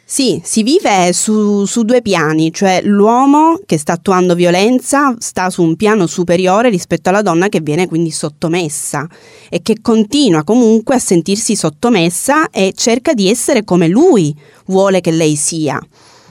Sì, 0.02 0.40
si 0.42 0.62
vive 0.62 1.12
su, 1.12 1.66
su, 1.66 1.82
due 1.82 2.00
piani, 2.00 2.50
cioè 2.52 2.80
l'uomo 2.82 3.61
che 3.66 3.76
sta 3.76 3.94
attuando 3.94 4.35
violenza 4.35 5.14
sta 5.18 5.50
su 5.50 5.62
un 5.62 5.76
piano 5.76 6.06
superiore 6.06 6.70
rispetto 6.70 7.11
alla 7.11 7.20
donna 7.20 7.50
che 7.50 7.61
viene 7.61 7.87
quindi 7.87 8.11
sottomessa 8.11 9.06
e 9.50 9.61
che 9.61 9.82
continua 9.82 10.42
comunque 10.42 10.94
a 10.94 11.00
sentirsi 11.00 11.54
sottomessa 11.54 12.49
e 12.49 12.73
cerca 12.75 13.12
di 13.12 13.28
essere 13.28 13.62
come 13.62 13.88
lui 13.88 14.35
vuole 14.66 15.02
che 15.02 15.11
lei 15.11 15.37
sia. 15.37 15.78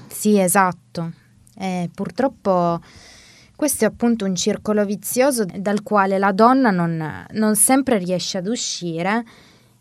Sì, 0.07 0.39
esatto. 0.39 1.11
Eh, 1.55 1.89
purtroppo 1.93 2.79
questo 3.55 3.85
è 3.85 3.87
appunto 3.87 4.25
un 4.25 4.35
circolo 4.35 4.85
vizioso 4.85 5.45
dal 5.45 5.81
quale 5.83 6.17
la 6.17 6.31
donna 6.31 6.71
non, 6.71 7.25
non 7.31 7.55
sempre 7.55 7.97
riesce 7.97 8.37
ad 8.37 8.47
uscire 8.47 9.23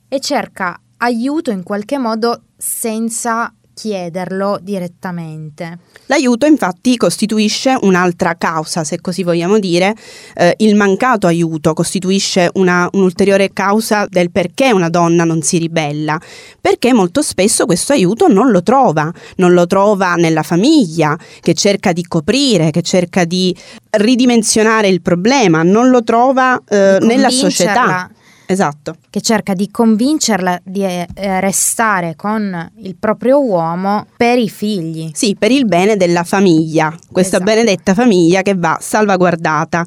e 0.09 0.21
cerca 0.21 0.78
aiuto 0.99 1.50
in 1.50 1.62
qualche 1.62 1.99
modo 1.99 2.45
senza 2.57 3.52
chiederlo 3.75 4.59
direttamente. 4.62 5.78
L'aiuto 6.07 6.47
infatti 6.47 6.97
costituisce 6.97 7.76
un'altra 7.83 8.35
causa, 8.37 8.85
se 8.85 9.00
così 9.00 9.23
vogliamo 9.23 9.59
dire, 9.59 9.95
eh, 10.35 10.54
il 10.59 10.75
mancato 10.76 11.26
aiuto 11.26 11.73
costituisce 11.73 12.50
una, 12.54 12.88
un'ulteriore 12.93 13.52
causa 13.52 14.07
del 14.09 14.31
perché 14.31 14.73
una 14.73 14.88
donna 14.88 15.25
non 15.25 15.43
si 15.43 15.59
ribella, 15.59 16.21
perché 16.61 16.93
molto 16.93 17.21
spesso 17.21 17.66
questo 17.66 17.93
aiuto 17.93 18.28
non 18.28 18.50
lo 18.50 18.62
trova, 18.62 19.12
non 19.37 19.52
lo 19.52 19.66
trova 19.66 20.14
nella 20.14 20.43
famiglia 20.43 21.19
che 21.40 21.54
cerca 21.54 21.93
di 21.93 22.04
coprire, 22.04 22.71
che 22.71 22.83
cerca 22.83 23.25
di 23.25 23.54
ridimensionare 23.90 24.88
il 24.88 25.02
problema, 25.02 25.62
non 25.62 25.90
lo 25.90 26.02
trova 26.02 26.61
eh, 26.69 26.99
nella 27.00 27.31
società 27.31 28.11
Esatto. 28.46 28.96
Che 29.10 29.20
cerca 29.20 29.54
di 29.54 29.70
convincerla 29.70 30.60
di 30.62 30.84
eh, 30.84 31.06
restare 31.40 32.14
con 32.16 32.72
il 32.78 32.96
proprio 32.96 33.42
uomo 33.42 34.06
per 34.16 34.38
i 34.38 34.48
figli. 34.48 35.10
Sì, 35.14 35.36
per 35.38 35.50
il 35.50 35.66
bene 35.66 35.96
della 35.96 36.24
famiglia, 36.24 36.94
questa 37.10 37.36
esatto. 37.36 37.50
benedetta 37.50 37.94
famiglia 37.94 38.42
che 38.42 38.54
va 38.54 38.78
salvaguardata. 38.80 39.86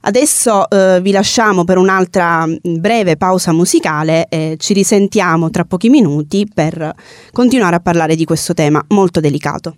Adesso 0.00 0.70
eh, 0.70 1.00
vi 1.02 1.10
lasciamo 1.10 1.64
per 1.64 1.76
un'altra 1.76 2.46
mm, 2.46 2.54
breve 2.78 3.16
pausa 3.16 3.52
musicale 3.52 4.26
e 4.28 4.56
ci 4.58 4.72
risentiamo 4.72 5.50
tra 5.50 5.64
pochi 5.64 5.88
minuti 5.88 6.46
per 6.52 6.94
continuare 7.32 7.76
a 7.76 7.80
parlare 7.80 8.14
di 8.14 8.24
questo 8.24 8.54
tema 8.54 8.82
molto 8.88 9.20
delicato. 9.20 9.76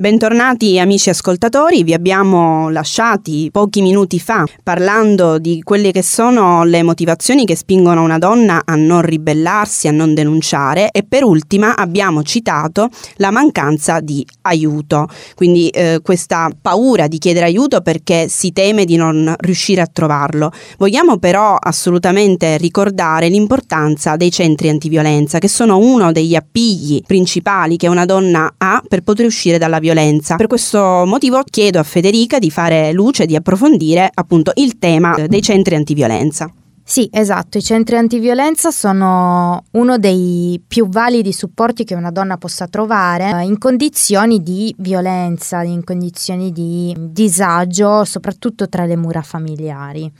Bentornati 0.00 0.78
amici 0.78 1.10
ascoltatori, 1.10 1.84
vi 1.84 1.92
abbiamo 1.92 2.70
lasciati 2.70 3.50
pochi 3.52 3.82
minuti 3.82 4.18
fa 4.18 4.46
parlando 4.62 5.36
di 5.38 5.60
quelle 5.62 5.92
che 5.92 6.02
sono 6.02 6.64
le 6.64 6.82
motivazioni 6.82 7.44
che 7.44 7.54
spingono 7.54 8.02
una 8.02 8.16
donna 8.16 8.62
a 8.64 8.76
non 8.76 9.02
ribellarsi, 9.02 9.88
a 9.88 9.90
non 9.90 10.14
denunciare. 10.14 10.90
E 10.90 11.02
per 11.06 11.22
ultima 11.22 11.76
abbiamo 11.76 12.22
citato 12.22 12.88
la 13.16 13.30
mancanza 13.30 14.00
di 14.00 14.26
aiuto, 14.40 15.06
quindi 15.34 15.68
eh, 15.68 16.00
questa 16.02 16.48
paura 16.58 17.06
di 17.06 17.18
chiedere 17.18 17.44
aiuto 17.44 17.82
perché 17.82 18.26
si 18.30 18.52
teme 18.52 18.86
di 18.86 18.96
non 18.96 19.34
riuscire 19.40 19.82
a 19.82 19.86
trovarlo. 19.86 20.50
Vogliamo 20.78 21.18
però 21.18 21.56
assolutamente 21.56 22.56
ricordare 22.56 23.28
l'importanza 23.28 24.16
dei 24.16 24.30
centri 24.30 24.70
antiviolenza 24.70 25.38
che 25.38 25.48
sono 25.48 25.76
uno 25.76 26.10
degli 26.10 26.36
appigli 26.36 27.02
principali 27.06 27.76
che 27.76 27.86
una 27.86 28.06
donna 28.06 28.54
ha 28.56 28.82
per 28.88 29.02
poter 29.02 29.26
uscire 29.26 29.58
dalla 29.58 29.76
violenza 29.76 29.88
violenza. 29.90 30.36
Per 30.36 30.46
questo 30.46 31.04
motivo 31.06 31.42
chiedo 31.42 31.78
a 31.78 31.82
Federica 31.82 32.38
di 32.38 32.50
fare 32.50 32.92
luce, 32.92 33.26
di 33.26 33.34
approfondire 33.34 34.08
appunto 34.12 34.52
il 34.56 34.78
tema 34.78 35.26
dei 35.26 35.42
centri 35.42 35.74
antiviolenza. 35.74 36.50
Sì, 36.82 37.08
esatto, 37.12 37.56
i 37.56 37.62
centri 37.62 37.96
antiviolenza 37.96 38.72
sono 38.72 39.62
uno 39.72 39.96
dei 39.96 40.60
più 40.66 40.88
validi 40.88 41.32
supporti 41.32 41.84
che 41.84 41.94
una 41.94 42.10
donna 42.10 42.36
possa 42.36 42.66
trovare 42.66 43.30
eh, 43.30 43.44
in 43.44 43.58
condizioni 43.58 44.42
di 44.42 44.74
violenza, 44.78 45.62
in 45.62 45.84
condizioni 45.84 46.50
di 46.50 46.92
disagio, 46.98 48.04
soprattutto 48.04 48.68
tra 48.68 48.86
le 48.86 48.96
mura 48.96 49.22
familiari. 49.22 50.10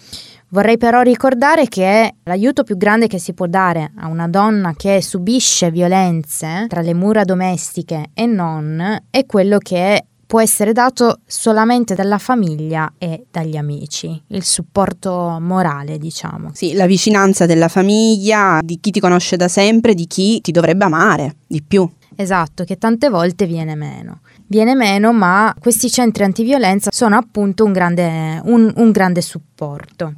Vorrei 0.52 0.78
però 0.78 1.02
ricordare 1.02 1.68
che 1.68 2.16
l'aiuto 2.24 2.64
più 2.64 2.76
grande 2.76 3.06
che 3.06 3.20
si 3.20 3.34
può 3.34 3.46
dare 3.46 3.92
a 3.98 4.08
una 4.08 4.26
donna 4.26 4.74
che 4.74 5.00
subisce 5.00 5.70
violenze 5.70 6.66
tra 6.68 6.80
le 6.80 6.92
mura 6.92 7.22
domestiche 7.22 8.10
e 8.12 8.26
non 8.26 9.00
è 9.10 9.26
quello 9.26 9.58
che 9.58 10.06
può 10.26 10.40
essere 10.40 10.72
dato 10.72 11.20
solamente 11.24 11.94
dalla 11.94 12.18
famiglia 12.18 12.92
e 12.98 13.26
dagli 13.30 13.56
amici, 13.56 14.20
il 14.28 14.42
supporto 14.42 15.38
morale, 15.40 15.98
diciamo. 15.98 16.50
Sì, 16.52 16.72
la 16.72 16.86
vicinanza 16.86 17.46
della 17.46 17.68
famiglia, 17.68 18.58
di 18.60 18.78
chi 18.80 18.90
ti 18.90 18.98
conosce 18.98 19.36
da 19.36 19.46
sempre, 19.46 19.94
di 19.94 20.08
chi 20.08 20.40
ti 20.40 20.50
dovrebbe 20.50 20.84
amare 20.84 21.36
di 21.46 21.62
più. 21.62 21.88
Esatto, 22.16 22.64
che 22.64 22.76
tante 22.76 23.08
volte 23.08 23.46
viene 23.46 23.74
meno. 23.76 24.20
Viene 24.50 24.74
meno, 24.74 25.12
ma 25.12 25.54
questi 25.60 25.88
centri 25.88 26.24
antiviolenza 26.24 26.90
sono 26.90 27.16
appunto 27.16 27.64
un 27.64 27.70
grande, 27.70 28.40
un, 28.46 28.72
un 28.74 28.90
grande 28.90 29.20
supporto. 29.20 30.14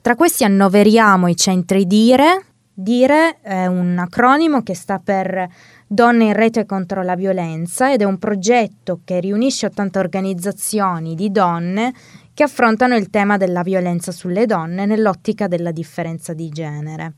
Tra 0.00 0.16
questi 0.16 0.42
annoveriamo 0.42 1.28
i 1.28 1.36
centri 1.36 1.86
DIRE. 1.86 2.44
DIRE 2.74 3.40
è 3.40 3.66
un 3.66 3.96
acronimo 3.98 4.64
che 4.64 4.74
sta 4.74 4.98
per 4.98 5.48
Donne 5.86 6.24
in 6.24 6.32
rete 6.32 6.66
contro 6.66 7.04
la 7.04 7.14
violenza 7.14 7.92
ed 7.92 8.00
è 8.00 8.04
un 8.04 8.18
progetto 8.18 9.00
che 9.04 9.20
riunisce 9.20 9.66
80 9.66 10.00
organizzazioni 10.00 11.14
di 11.14 11.30
donne 11.30 11.94
che 12.34 12.42
affrontano 12.42 12.96
il 12.96 13.10
tema 13.10 13.36
della 13.36 13.62
violenza 13.62 14.10
sulle 14.10 14.44
donne 14.44 14.86
nell'ottica 14.86 15.46
della 15.46 15.70
differenza 15.70 16.34
di 16.34 16.48
genere. 16.48 17.14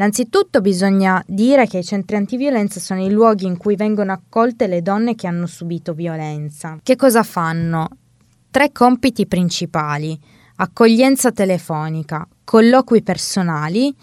Innanzitutto 0.00 0.62
bisogna 0.62 1.22
dire 1.26 1.66
che 1.66 1.76
i 1.76 1.84
centri 1.84 2.16
antiviolenza 2.16 2.80
sono 2.80 3.04
i 3.04 3.10
luoghi 3.10 3.44
in 3.44 3.58
cui 3.58 3.76
vengono 3.76 4.12
accolte 4.12 4.66
le 4.66 4.80
donne 4.80 5.14
che 5.14 5.26
hanno 5.26 5.44
subito 5.44 5.92
violenza. 5.92 6.78
Che 6.82 6.96
cosa 6.96 7.22
fanno? 7.22 7.86
Tre 8.50 8.72
compiti 8.72 9.26
principali 9.26 10.18
accoglienza 10.56 11.32
telefonica, 11.32 12.26
colloqui 12.44 13.02
personali 13.02 13.94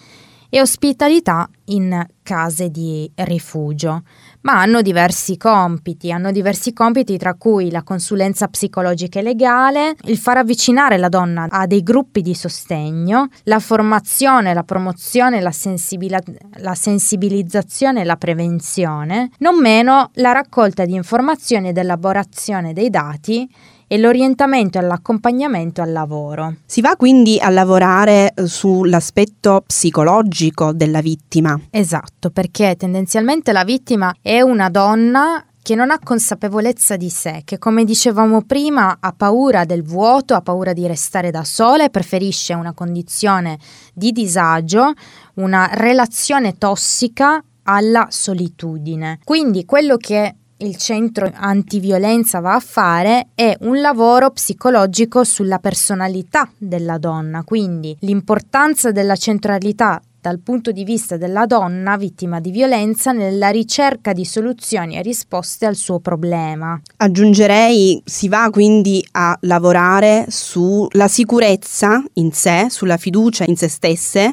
e 0.49 0.61
ospitalità 0.61 1.49
in 1.65 2.05
case 2.21 2.69
di 2.69 3.09
rifugio, 3.15 4.03
ma 4.41 4.61
hanno 4.61 4.81
diversi 4.81 5.37
compiti, 5.37 6.11
hanno 6.11 6.31
diversi 6.31 6.73
compiti 6.73 7.17
tra 7.17 7.33
cui 7.33 7.71
la 7.71 7.83
consulenza 7.83 8.47
psicologica 8.47 9.19
e 9.19 9.23
legale, 9.23 9.95
il 10.03 10.17
far 10.17 10.37
avvicinare 10.37 10.97
la 10.97 11.09
donna 11.09 11.47
a 11.49 11.65
dei 11.65 11.83
gruppi 11.83 12.21
di 12.21 12.33
sostegno, 12.33 13.27
la 13.43 13.59
formazione, 13.59 14.53
la 14.53 14.63
promozione, 14.63 15.41
la, 15.41 15.51
sensibila- 15.51 16.21
la 16.57 16.75
sensibilizzazione 16.75 18.01
e 18.01 18.05
la 18.05 18.15
prevenzione, 18.15 19.31
non 19.39 19.59
meno 19.59 20.11
la 20.13 20.31
raccolta 20.31 20.85
di 20.85 20.93
informazioni 20.93 21.69
ed 21.69 21.77
elaborazione 21.77 22.73
dei 22.73 22.89
dati 22.89 23.49
e 23.87 23.97
l'orientamento 23.97 24.77
e 24.77 24.81
l'accompagnamento 24.81 25.81
al 25.81 25.91
lavoro. 25.91 26.57
Si 26.65 26.81
va 26.81 26.95
quindi 26.95 27.39
a 27.39 27.49
lavorare 27.49 28.33
eh, 28.33 28.47
sull'aspetto 28.47 29.63
psicologico 29.65 30.73
della 30.73 31.01
vittima. 31.01 31.59
Esatto, 31.69 32.29
perché 32.29 32.75
tendenzialmente 32.75 33.51
la 33.51 33.63
vittima 33.63 34.13
è 34.21 34.41
una 34.41 34.69
donna 34.69 35.43
che 35.67 35.75
non 35.75 35.91
ha 35.91 35.99
consapevolezza 36.01 36.95
di 36.95 37.09
sé, 37.09 37.41
che 37.43 37.57
come 37.57 37.83
dicevamo 37.83 38.43
prima 38.43 38.99
ha 39.01 39.11
paura 39.11 39.65
del 39.65 39.83
vuoto, 39.83 40.33
ha 40.33 40.41
paura 40.41 40.71
di 40.71 40.87
restare 40.87 41.29
da 41.29 41.43
sola 41.43 41.83
e 41.83 41.89
preferisce 41.89 42.53
una 42.53 42.71
condizione 42.71 43.59
di 43.93 44.13
disagio, 44.13 44.93
una 45.33 45.69
relazione 45.73 46.57
tossica 46.57 47.43
alla 47.63 48.07
solitudine. 48.09 49.19
Quindi 49.25 49.65
quello 49.65 49.97
che 49.97 50.35
il 50.59 50.75
centro 50.77 51.31
antiviolenza 51.33 52.39
va 52.39 52.55
a 52.55 52.59
fare 52.59 53.27
è 53.35 53.55
un 53.61 53.79
lavoro 53.79 54.31
psicologico 54.31 55.23
sulla 55.23 55.59
personalità 55.59 56.49
della 56.57 56.97
donna, 56.97 57.43
quindi 57.43 57.95
l'importanza 57.99 58.91
della 58.91 59.15
centralità 59.15 60.01
dal 60.19 60.39
punto 60.39 60.71
di 60.71 60.83
vista 60.83 61.15
della 61.15 61.45
donna 61.45 61.95
vittima 61.95 62.39
di 62.39 62.51
violenza 62.51 63.11
nella 63.11 63.49
ricerca 63.49 64.13
di 64.13 64.25
soluzioni 64.25 64.97
e 64.97 65.01
risposte 65.01 65.65
al 65.65 65.75
suo 65.75 65.99
problema. 65.99 66.79
Aggiungerei, 66.97 68.01
si 68.03 68.27
va 68.27 68.49
quindi 68.51 69.05
a 69.11 69.37
lavorare 69.41 70.25
sulla 70.27 71.07
sicurezza 71.07 72.03
in 72.13 72.31
sé, 72.31 72.65
sulla 72.69 72.97
fiducia 72.97 73.45
in 73.45 73.55
se 73.55 73.69
stesse 73.69 74.31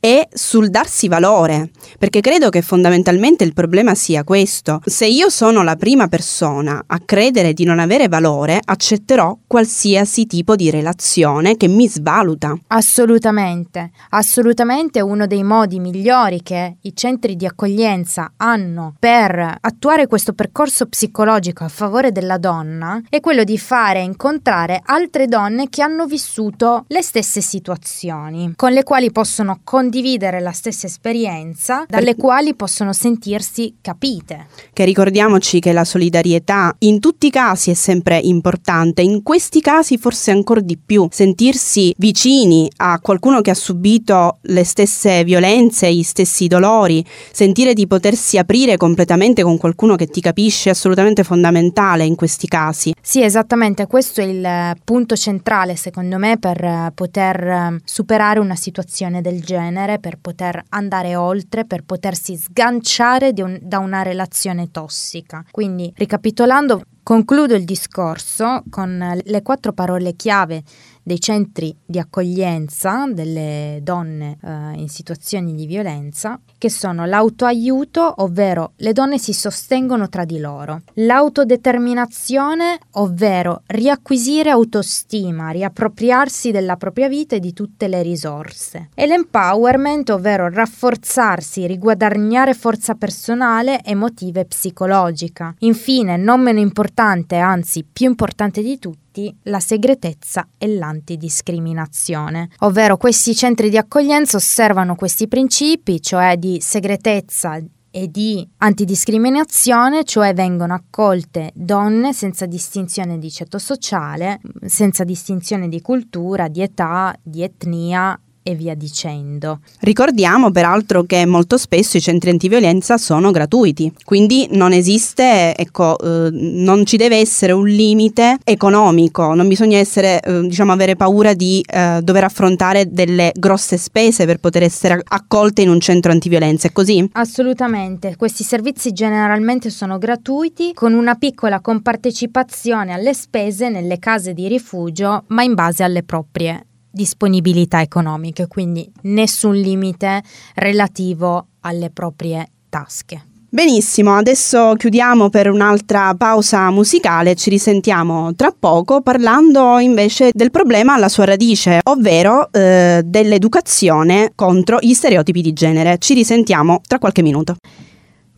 e 0.00 0.26
sul 0.32 0.70
darsi 0.70 1.08
valore, 1.08 1.70
perché 1.98 2.20
credo 2.20 2.48
che 2.48 2.62
fondamentalmente 2.62 3.44
il 3.44 3.52
problema 3.52 3.94
sia 3.94 4.24
questo. 4.24 4.80
Se 4.82 5.06
io 5.06 5.28
sono 5.28 5.62
la 5.62 5.76
prima 5.76 6.08
persona 6.08 6.82
a 6.86 6.98
credere 7.04 7.52
di 7.52 7.64
non 7.64 7.78
avere 7.78 8.08
valore, 8.08 8.58
accetterò 8.64 9.36
qualsiasi 9.46 10.24
tipo 10.24 10.56
di 10.56 10.70
relazione 10.70 11.56
che 11.56 11.68
mi 11.68 11.86
svaluta. 11.86 12.56
Assolutamente, 12.68 13.90
assolutamente 14.10 15.02
uno 15.02 15.26
dei 15.26 15.42
modi 15.42 15.78
migliori 15.78 16.40
che 16.42 16.76
i 16.80 16.96
centri 16.96 17.36
di 17.36 17.44
accoglienza 17.44 18.32
hanno 18.38 18.94
per 18.98 19.58
attuare 19.60 20.06
questo 20.06 20.32
percorso 20.32 20.86
psicologico 20.86 21.64
a 21.64 21.68
favore 21.68 22.10
della 22.10 22.38
donna 22.38 23.02
è 23.10 23.20
quello 23.20 23.44
di 23.44 23.58
fare 23.58 24.00
incontrare 24.00 24.80
altre 24.82 25.26
donne 25.26 25.68
che 25.68 25.82
hanno 25.82 26.06
vissuto 26.06 26.84
le 26.88 27.02
stesse 27.02 27.42
situazioni, 27.42 28.54
con 28.56 28.72
le 28.72 28.82
quali 28.82 29.12
possono 29.12 29.60
condividere 29.62 29.88
condividere 29.90 30.38
la 30.38 30.52
stessa 30.52 30.86
esperienza, 30.86 31.84
dalle 31.88 32.14
quali 32.14 32.54
possono 32.54 32.92
sentirsi 32.92 33.74
capite. 33.80 34.46
Che 34.72 34.84
ricordiamoci 34.84 35.58
che 35.58 35.72
la 35.72 35.84
solidarietà 35.84 36.76
in 36.78 37.00
tutti 37.00 37.26
i 37.26 37.30
casi 37.30 37.72
è 37.72 37.74
sempre 37.74 38.18
importante, 38.18 39.02
in 39.02 39.24
questi 39.24 39.60
casi 39.60 39.98
forse 39.98 40.30
ancora 40.30 40.60
di 40.60 40.78
più, 40.78 41.08
sentirsi 41.10 41.92
vicini 41.98 42.70
a 42.76 43.00
qualcuno 43.00 43.40
che 43.40 43.50
ha 43.50 43.54
subito 43.54 44.38
le 44.42 44.62
stesse 44.62 45.24
violenze, 45.24 45.92
gli 45.92 46.04
stessi 46.04 46.46
dolori, 46.46 47.04
sentire 47.32 47.74
di 47.74 47.88
potersi 47.88 48.38
aprire 48.38 48.76
completamente 48.76 49.42
con 49.42 49.58
qualcuno 49.58 49.96
che 49.96 50.06
ti 50.06 50.20
capisce 50.20 50.68
è 50.68 50.72
assolutamente 50.72 51.24
fondamentale 51.24 52.04
in 52.04 52.14
questi 52.14 52.46
casi. 52.46 52.94
Sì, 53.02 53.22
esattamente, 53.22 53.88
questo 53.88 54.20
è 54.20 54.24
il 54.24 54.76
punto 54.84 55.16
centrale 55.16 55.74
secondo 55.74 56.16
me 56.16 56.38
per 56.38 56.92
poter 56.94 57.78
superare 57.84 58.38
una 58.38 58.54
situazione 58.54 59.20
del 59.20 59.40
genere 59.40 59.78
genere 59.80 59.98
per 59.98 60.18
poter 60.18 60.62
andare 60.70 61.16
oltre, 61.16 61.64
per 61.64 61.84
potersi 61.84 62.36
sganciare 62.36 63.32
un, 63.36 63.58
da 63.62 63.78
una 63.78 64.02
relazione 64.02 64.70
tossica. 64.70 65.44
Quindi, 65.50 65.92
ricapitolando, 65.96 66.82
concludo 67.02 67.54
il 67.54 67.64
discorso 67.64 68.62
con 68.70 69.20
le 69.22 69.42
quattro 69.42 69.72
parole 69.72 70.14
chiave 70.14 70.62
dei 71.10 71.18
centri 71.18 71.76
di 71.84 71.98
accoglienza 71.98 73.08
delle 73.10 73.80
donne 73.82 74.38
eh, 74.40 74.74
in 74.76 74.88
situazioni 74.88 75.56
di 75.56 75.66
violenza, 75.66 76.38
che 76.56 76.70
sono 76.70 77.04
l'autoaiuto, 77.04 78.14
ovvero 78.18 78.74
le 78.76 78.92
donne 78.92 79.18
si 79.18 79.32
sostengono 79.32 80.08
tra 80.08 80.24
di 80.24 80.38
loro, 80.38 80.82
l'autodeterminazione, 80.94 82.78
ovvero 82.92 83.62
riacquisire 83.66 84.50
autostima, 84.50 85.50
riappropriarsi 85.50 86.52
della 86.52 86.76
propria 86.76 87.08
vita 87.08 87.34
e 87.34 87.40
di 87.40 87.52
tutte 87.52 87.88
le 87.88 88.02
risorse, 88.02 88.90
e 88.94 89.06
l'empowerment, 89.08 90.10
ovvero 90.10 90.48
rafforzarsi, 90.48 91.66
riguadagnare 91.66 92.54
forza 92.54 92.94
personale, 92.94 93.82
emotiva 93.82 94.38
e 94.38 94.44
psicologica. 94.44 95.56
Infine, 95.60 96.16
non 96.16 96.40
meno 96.40 96.60
importante, 96.60 97.34
anzi 97.36 97.84
più 97.84 98.06
importante 98.06 98.62
di 98.62 98.78
tutto, 98.78 98.99
diritti, 99.10 99.34
la 99.44 99.60
segretezza 99.60 100.48
e 100.56 100.68
l'antidiscriminazione, 100.68 102.48
ovvero 102.60 102.96
questi 102.96 103.34
centri 103.34 103.68
di 103.68 103.76
accoglienza 103.76 104.36
osservano 104.36 104.94
questi 104.94 105.28
principi, 105.28 106.00
cioè 106.00 106.36
di 106.36 106.58
segretezza, 106.60 107.60
e 107.92 108.08
di 108.08 108.48
antidiscriminazione, 108.58 110.04
cioè 110.04 110.32
vengono 110.32 110.74
accolte 110.74 111.50
donne 111.54 112.12
senza 112.12 112.46
distinzione 112.46 113.18
di 113.18 113.32
ceto 113.32 113.58
sociale, 113.58 114.40
senza 114.64 115.02
distinzione 115.02 115.66
di 115.68 115.80
cultura, 115.80 116.46
di 116.46 116.62
età, 116.62 117.12
di 117.20 117.42
etnia 117.42 118.16
e 118.42 118.54
via 118.54 118.74
dicendo. 118.74 119.60
Ricordiamo 119.80 120.50
peraltro 120.50 121.04
che 121.04 121.26
molto 121.26 121.58
spesso 121.58 121.96
i 121.96 122.00
centri 122.00 122.30
antiviolenza 122.30 122.96
sono 122.96 123.30
gratuiti, 123.30 123.92
quindi 124.04 124.48
non 124.52 124.72
esiste, 124.72 125.54
ecco, 125.56 125.98
eh, 125.98 126.30
non 126.32 126.84
ci 126.86 126.96
deve 126.96 127.16
essere 127.16 127.52
un 127.52 127.66
limite 127.66 128.38
economico, 128.44 129.34
non 129.34 129.48
bisogna 129.48 129.78
essere, 129.78 130.20
eh, 130.20 130.40
diciamo, 130.42 130.72
avere 130.72 130.96
paura 130.96 131.34
di 131.34 131.64
eh, 131.66 132.00
dover 132.02 132.24
affrontare 132.24 132.90
delle 132.90 133.32
grosse 133.34 133.76
spese 133.76 134.26
per 134.26 134.38
poter 134.38 134.62
essere 134.62 135.02
accolte 135.08 135.62
in 135.62 135.68
un 135.68 135.80
centro 135.80 136.12
antiviolenza, 136.12 136.68
è 136.68 136.72
così? 136.72 137.08
Assolutamente, 137.12 138.16
questi 138.16 138.44
servizi 138.44 138.92
generalmente 138.92 139.70
sono 139.70 139.98
gratuiti 139.98 140.72
con 140.74 140.94
una 140.94 141.14
piccola 141.14 141.60
compartecipazione 141.60 142.92
alle 142.92 143.14
spese 143.14 143.68
nelle 143.68 143.98
case 143.98 144.32
di 144.32 144.48
rifugio, 144.48 145.24
ma 145.28 145.42
in 145.42 145.54
base 145.54 145.82
alle 145.82 146.02
proprie 146.02 146.64
disponibilità 146.90 147.80
economiche, 147.80 148.46
quindi 148.46 148.90
nessun 149.02 149.54
limite 149.54 150.22
relativo 150.54 151.46
alle 151.60 151.90
proprie 151.90 152.48
tasche. 152.68 153.24
Benissimo, 153.52 154.14
adesso 154.14 154.74
chiudiamo 154.76 155.28
per 155.28 155.50
un'altra 155.50 156.14
pausa 156.14 156.70
musicale, 156.70 157.34
ci 157.34 157.50
risentiamo 157.50 158.32
tra 158.36 158.54
poco 158.56 159.00
parlando 159.00 159.80
invece 159.80 160.30
del 160.32 160.52
problema 160.52 160.94
alla 160.94 161.08
sua 161.08 161.24
radice, 161.24 161.80
ovvero 161.82 162.48
eh, 162.52 163.02
dell'educazione 163.04 164.30
contro 164.36 164.78
gli 164.80 164.94
stereotipi 164.94 165.42
di 165.42 165.52
genere. 165.52 165.98
Ci 165.98 166.14
risentiamo 166.14 166.80
tra 166.86 167.00
qualche 167.00 167.22
minuto. 167.22 167.56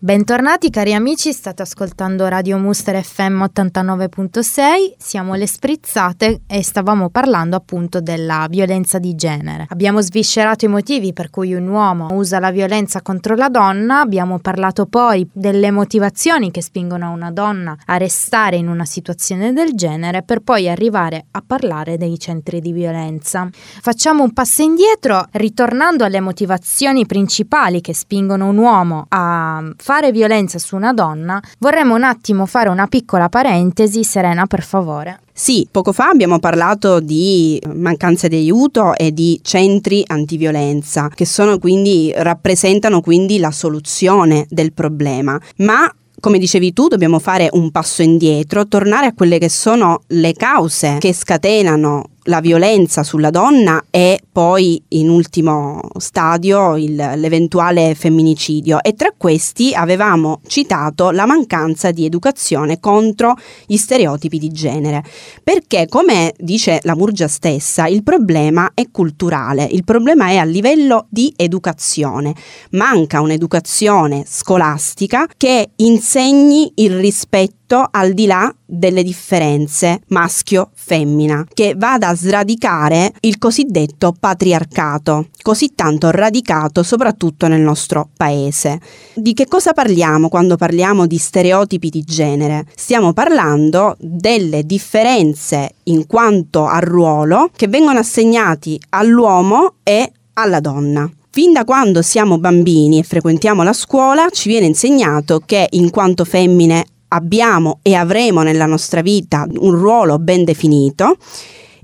Bentornati 0.05 0.69
cari 0.69 0.95
amici, 0.95 1.33
state 1.33 1.63
ascoltando 1.63 2.27
Radio 2.27 2.59
Muster 2.59 3.01
FM 3.01 3.45
89.6, 3.45 4.95
siamo 4.99 5.37
le 5.37 5.47
sprizzate 5.47 6.41
e 6.49 6.65
stavamo 6.65 7.09
parlando 7.09 7.55
appunto 7.55 8.01
della 8.01 8.49
violenza 8.51 8.99
di 8.99 9.15
genere. 9.15 9.67
Abbiamo 9.69 10.01
sviscerato 10.01 10.65
i 10.65 10.69
motivi 10.69 11.13
per 11.13 11.31
cui 11.31 11.55
un 11.55 11.69
uomo 11.69 12.09
usa 12.11 12.41
la 12.41 12.51
violenza 12.51 13.01
contro 13.01 13.37
la 13.37 13.49
donna, 13.49 14.01
abbiamo 14.01 14.41
parlato 14.41 14.87
poi 14.87 15.25
delle 15.33 15.71
motivazioni 15.71 16.51
che 16.51 16.63
spingono 16.63 17.13
una 17.13 17.31
donna 17.31 17.77
a 17.87 17.97
restare 17.97 18.57
in 18.57 18.67
una 18.67 18.85
situazione 18.85 19.53
del 19.53 19.75
genere 19.75 20.25
per 20.25 20.41
poi 20.41 20.69
arrivare 20.69 21.27
a 21.31 21.45
parlare 21.47 21.97
dei 21.97 22.19
centri 22.19 22.59
di 22.59 22.73
violenza. 22.73 23.49
Facciamo 23.53 24.25
un 24.25 24.33
passo 24.33 24.63
indietro 24.63 25.29
ritornando 25.31 26.03
alle 26.03 26.19
motivazioni 26.19 27.07
principali 27.07 27.81
che 27.81 27.95
spingono 27.95 28.49
un 28.49 28.57
uomo 28.57 29.07
a 29.09 29.63
fare 29.77 29.91
fare 29.93 30.11
violenza 30.11 30.59
su 30.59 30.75
una 30.75 30.95
donna, 30.95 31.39
vorremmo 31.59 31.95
un 31.95 32.03
attimo 32.03 32.47
fare 32.47 32.71
una 32.71 32.87
piccola 32.87 33.29
parentesi, 33.29 34.05
Serena, 34.05 34.47
per 34.47 34.63
favore. 34.63 35.21
Sì, 35.35 35.69
poco 35.71 35.93
fa 35.93 36.09
abbiamo 36.09 36.39
parlato 36.39 36.99
di 36.99 37.61
mancanza 37.75 38.27
di 38.27 38.37
aiuto 38.37 38.95
e 38.97 39.13
di 39.13 39.39
centri 39.43 40.03
antiviolenza, 40.07 41.11
che 41.15 41.27
sono 41.27 41.59
quindi 41.59 42.11
rappresentano 42.17 43.03
quindi 43.03 43.39
la 43.39 43.51
soluzione 43.51 44.47
del 44.49 44.73
problema, 44.73 45.39
ma 45.57 45.95
come 46.21 46.39
dicevi 46.39 46.73
tu, 46.73 46.89
dobbiamo 46.89 47.19
fare 47.19 47.51
un 47.53 47.71
passo 47.71 48.01
indietro, 48.01 48.67
tornare 48.69 49.07
a 49.07 49.13
quelle 49.13 49.39
che 49.39 49.51
sono 49.51 50.03
le 50.07 50.33
cause 50.33 50.97
che 51.01 51.13
scatenano 51.13 52.05
la 52.25 52.41
violenza 52.41 53.03
sulla 53.03 53.31
donna 53.31 53.85
e 53.91 54.21
poi 54.31 54.83
in 54.89 55.09
ultimo 55.09 55.81
stadio 55.99 56.77
il, 56.77 56.95
l'eventuale 56.95 57.95
femminicidio. 57.95 58.83
E 58.83 58.95
tra 58.95 59.13
questi 59.17 59.75
avevamo 59.75 60.41
citato 60.47 61.11
la 61.11 61.27
mancanza 61.27 61.91
di 61.91 62.05
educazione 62.05 62.79
contro 62.81 63.35
gli 63.67 63.77
stereotipi 63.77 64.39
di 64.39 64.51
genere. 64.51 65.03
Perché 65.43 65.87
come 65.89 66.33
dice 66.39 66.81
la 66.83 66.95
Murgia 66.95 67.29
stessa 67.29 67.87
il 67.87 68.03
problema 68.03 68.71
è 68.75 68.85
culturale. 68.91 69.65
Il 69.71 69.85
problema 69.85 70.29
è 70.29 70.37
a 70.37 70.45
livello 70.45 71.07
di 71.09 71.33
educazione. 71.37 72.35
Manca 72.71 73.21
un'educazione 73.21 74.25
scolastica 74.27 75.27
che 75.37 75.71
insegni 75.77 76.73
il 76.77 76.99
rispetto 76.99 77.62
rispetto 77.73 77.89
al 77.91 78.13
di 78.13 78.27
là 78.27 78.55
delle 78.65 79.03
differenze 79.03 80.01
maschio-femmina, 80.09 81.47
che 81.53 81.75
vada 81.77 82.09
a 82.09 82.15
sradicare 82.15 83.13
il 83.21 83.39
cosiddetto 83.39 84.15
patriarcato, 84.19 85.29
così 85.41 85.73
tanto 85.75 86.11
radicato 86.11 86.83
soprattutto 86.83 87.49
nel 87.49 87.61
nostro 87.61 88.11
paese. 88.17 88.81
Di 89.15 89.33
che 89.33 89.47
cosa 89.47 89.73
parliamo 89.73 90.29
quando 90.29 90.57
parliamo 90.57 91.07
di 91.07 91.17
stereotipi 91.17 91.89
di 91.89 92.03
genere? 92.03 92.67
Stiamo 92.75 93.13
parlando 93.13 93.97
delle 93.99 94.65
differenze 94.65 95.75
in 95.85 96.07
quanto 96.07 96.67
a 96.67 96.79
ruolo 96.79 97.51
che 97.55 97.69
vengono 97.69 97.99
assegnati 97.99 98.81
all'uomo 98.91 99.75
e 99.83 100.13
alla 100.35 100.61
donna. 100.61 101.11
Fin 101.35 101.55
da 101.55 101.65
quando 101.65 102.03
siamo 102.03 102.37
bambini 102.37 102.99
e 102.99 103.05
frequentiamo 103.05 103.63
la 103.63 103.73
scuola 103.73 104.29
ci 104.31 104.51
viene 104.51 104.67
insegnato 104.67 105.41
che 105.47 105.67
in 105.71 105.89
quanto 105.89 106.27
femmine 106.27 106.85
abbiamo 107.13 107.79
e 107.83 107.95
avremo 107.95 108.43
nella 108.43 108.67
nostra 108.67 109.03
vita 109.03 109.47
un 109.49 109.73
ruolo 109.73 110.19
ben 110.19 110.45
definito, 110.45 111.17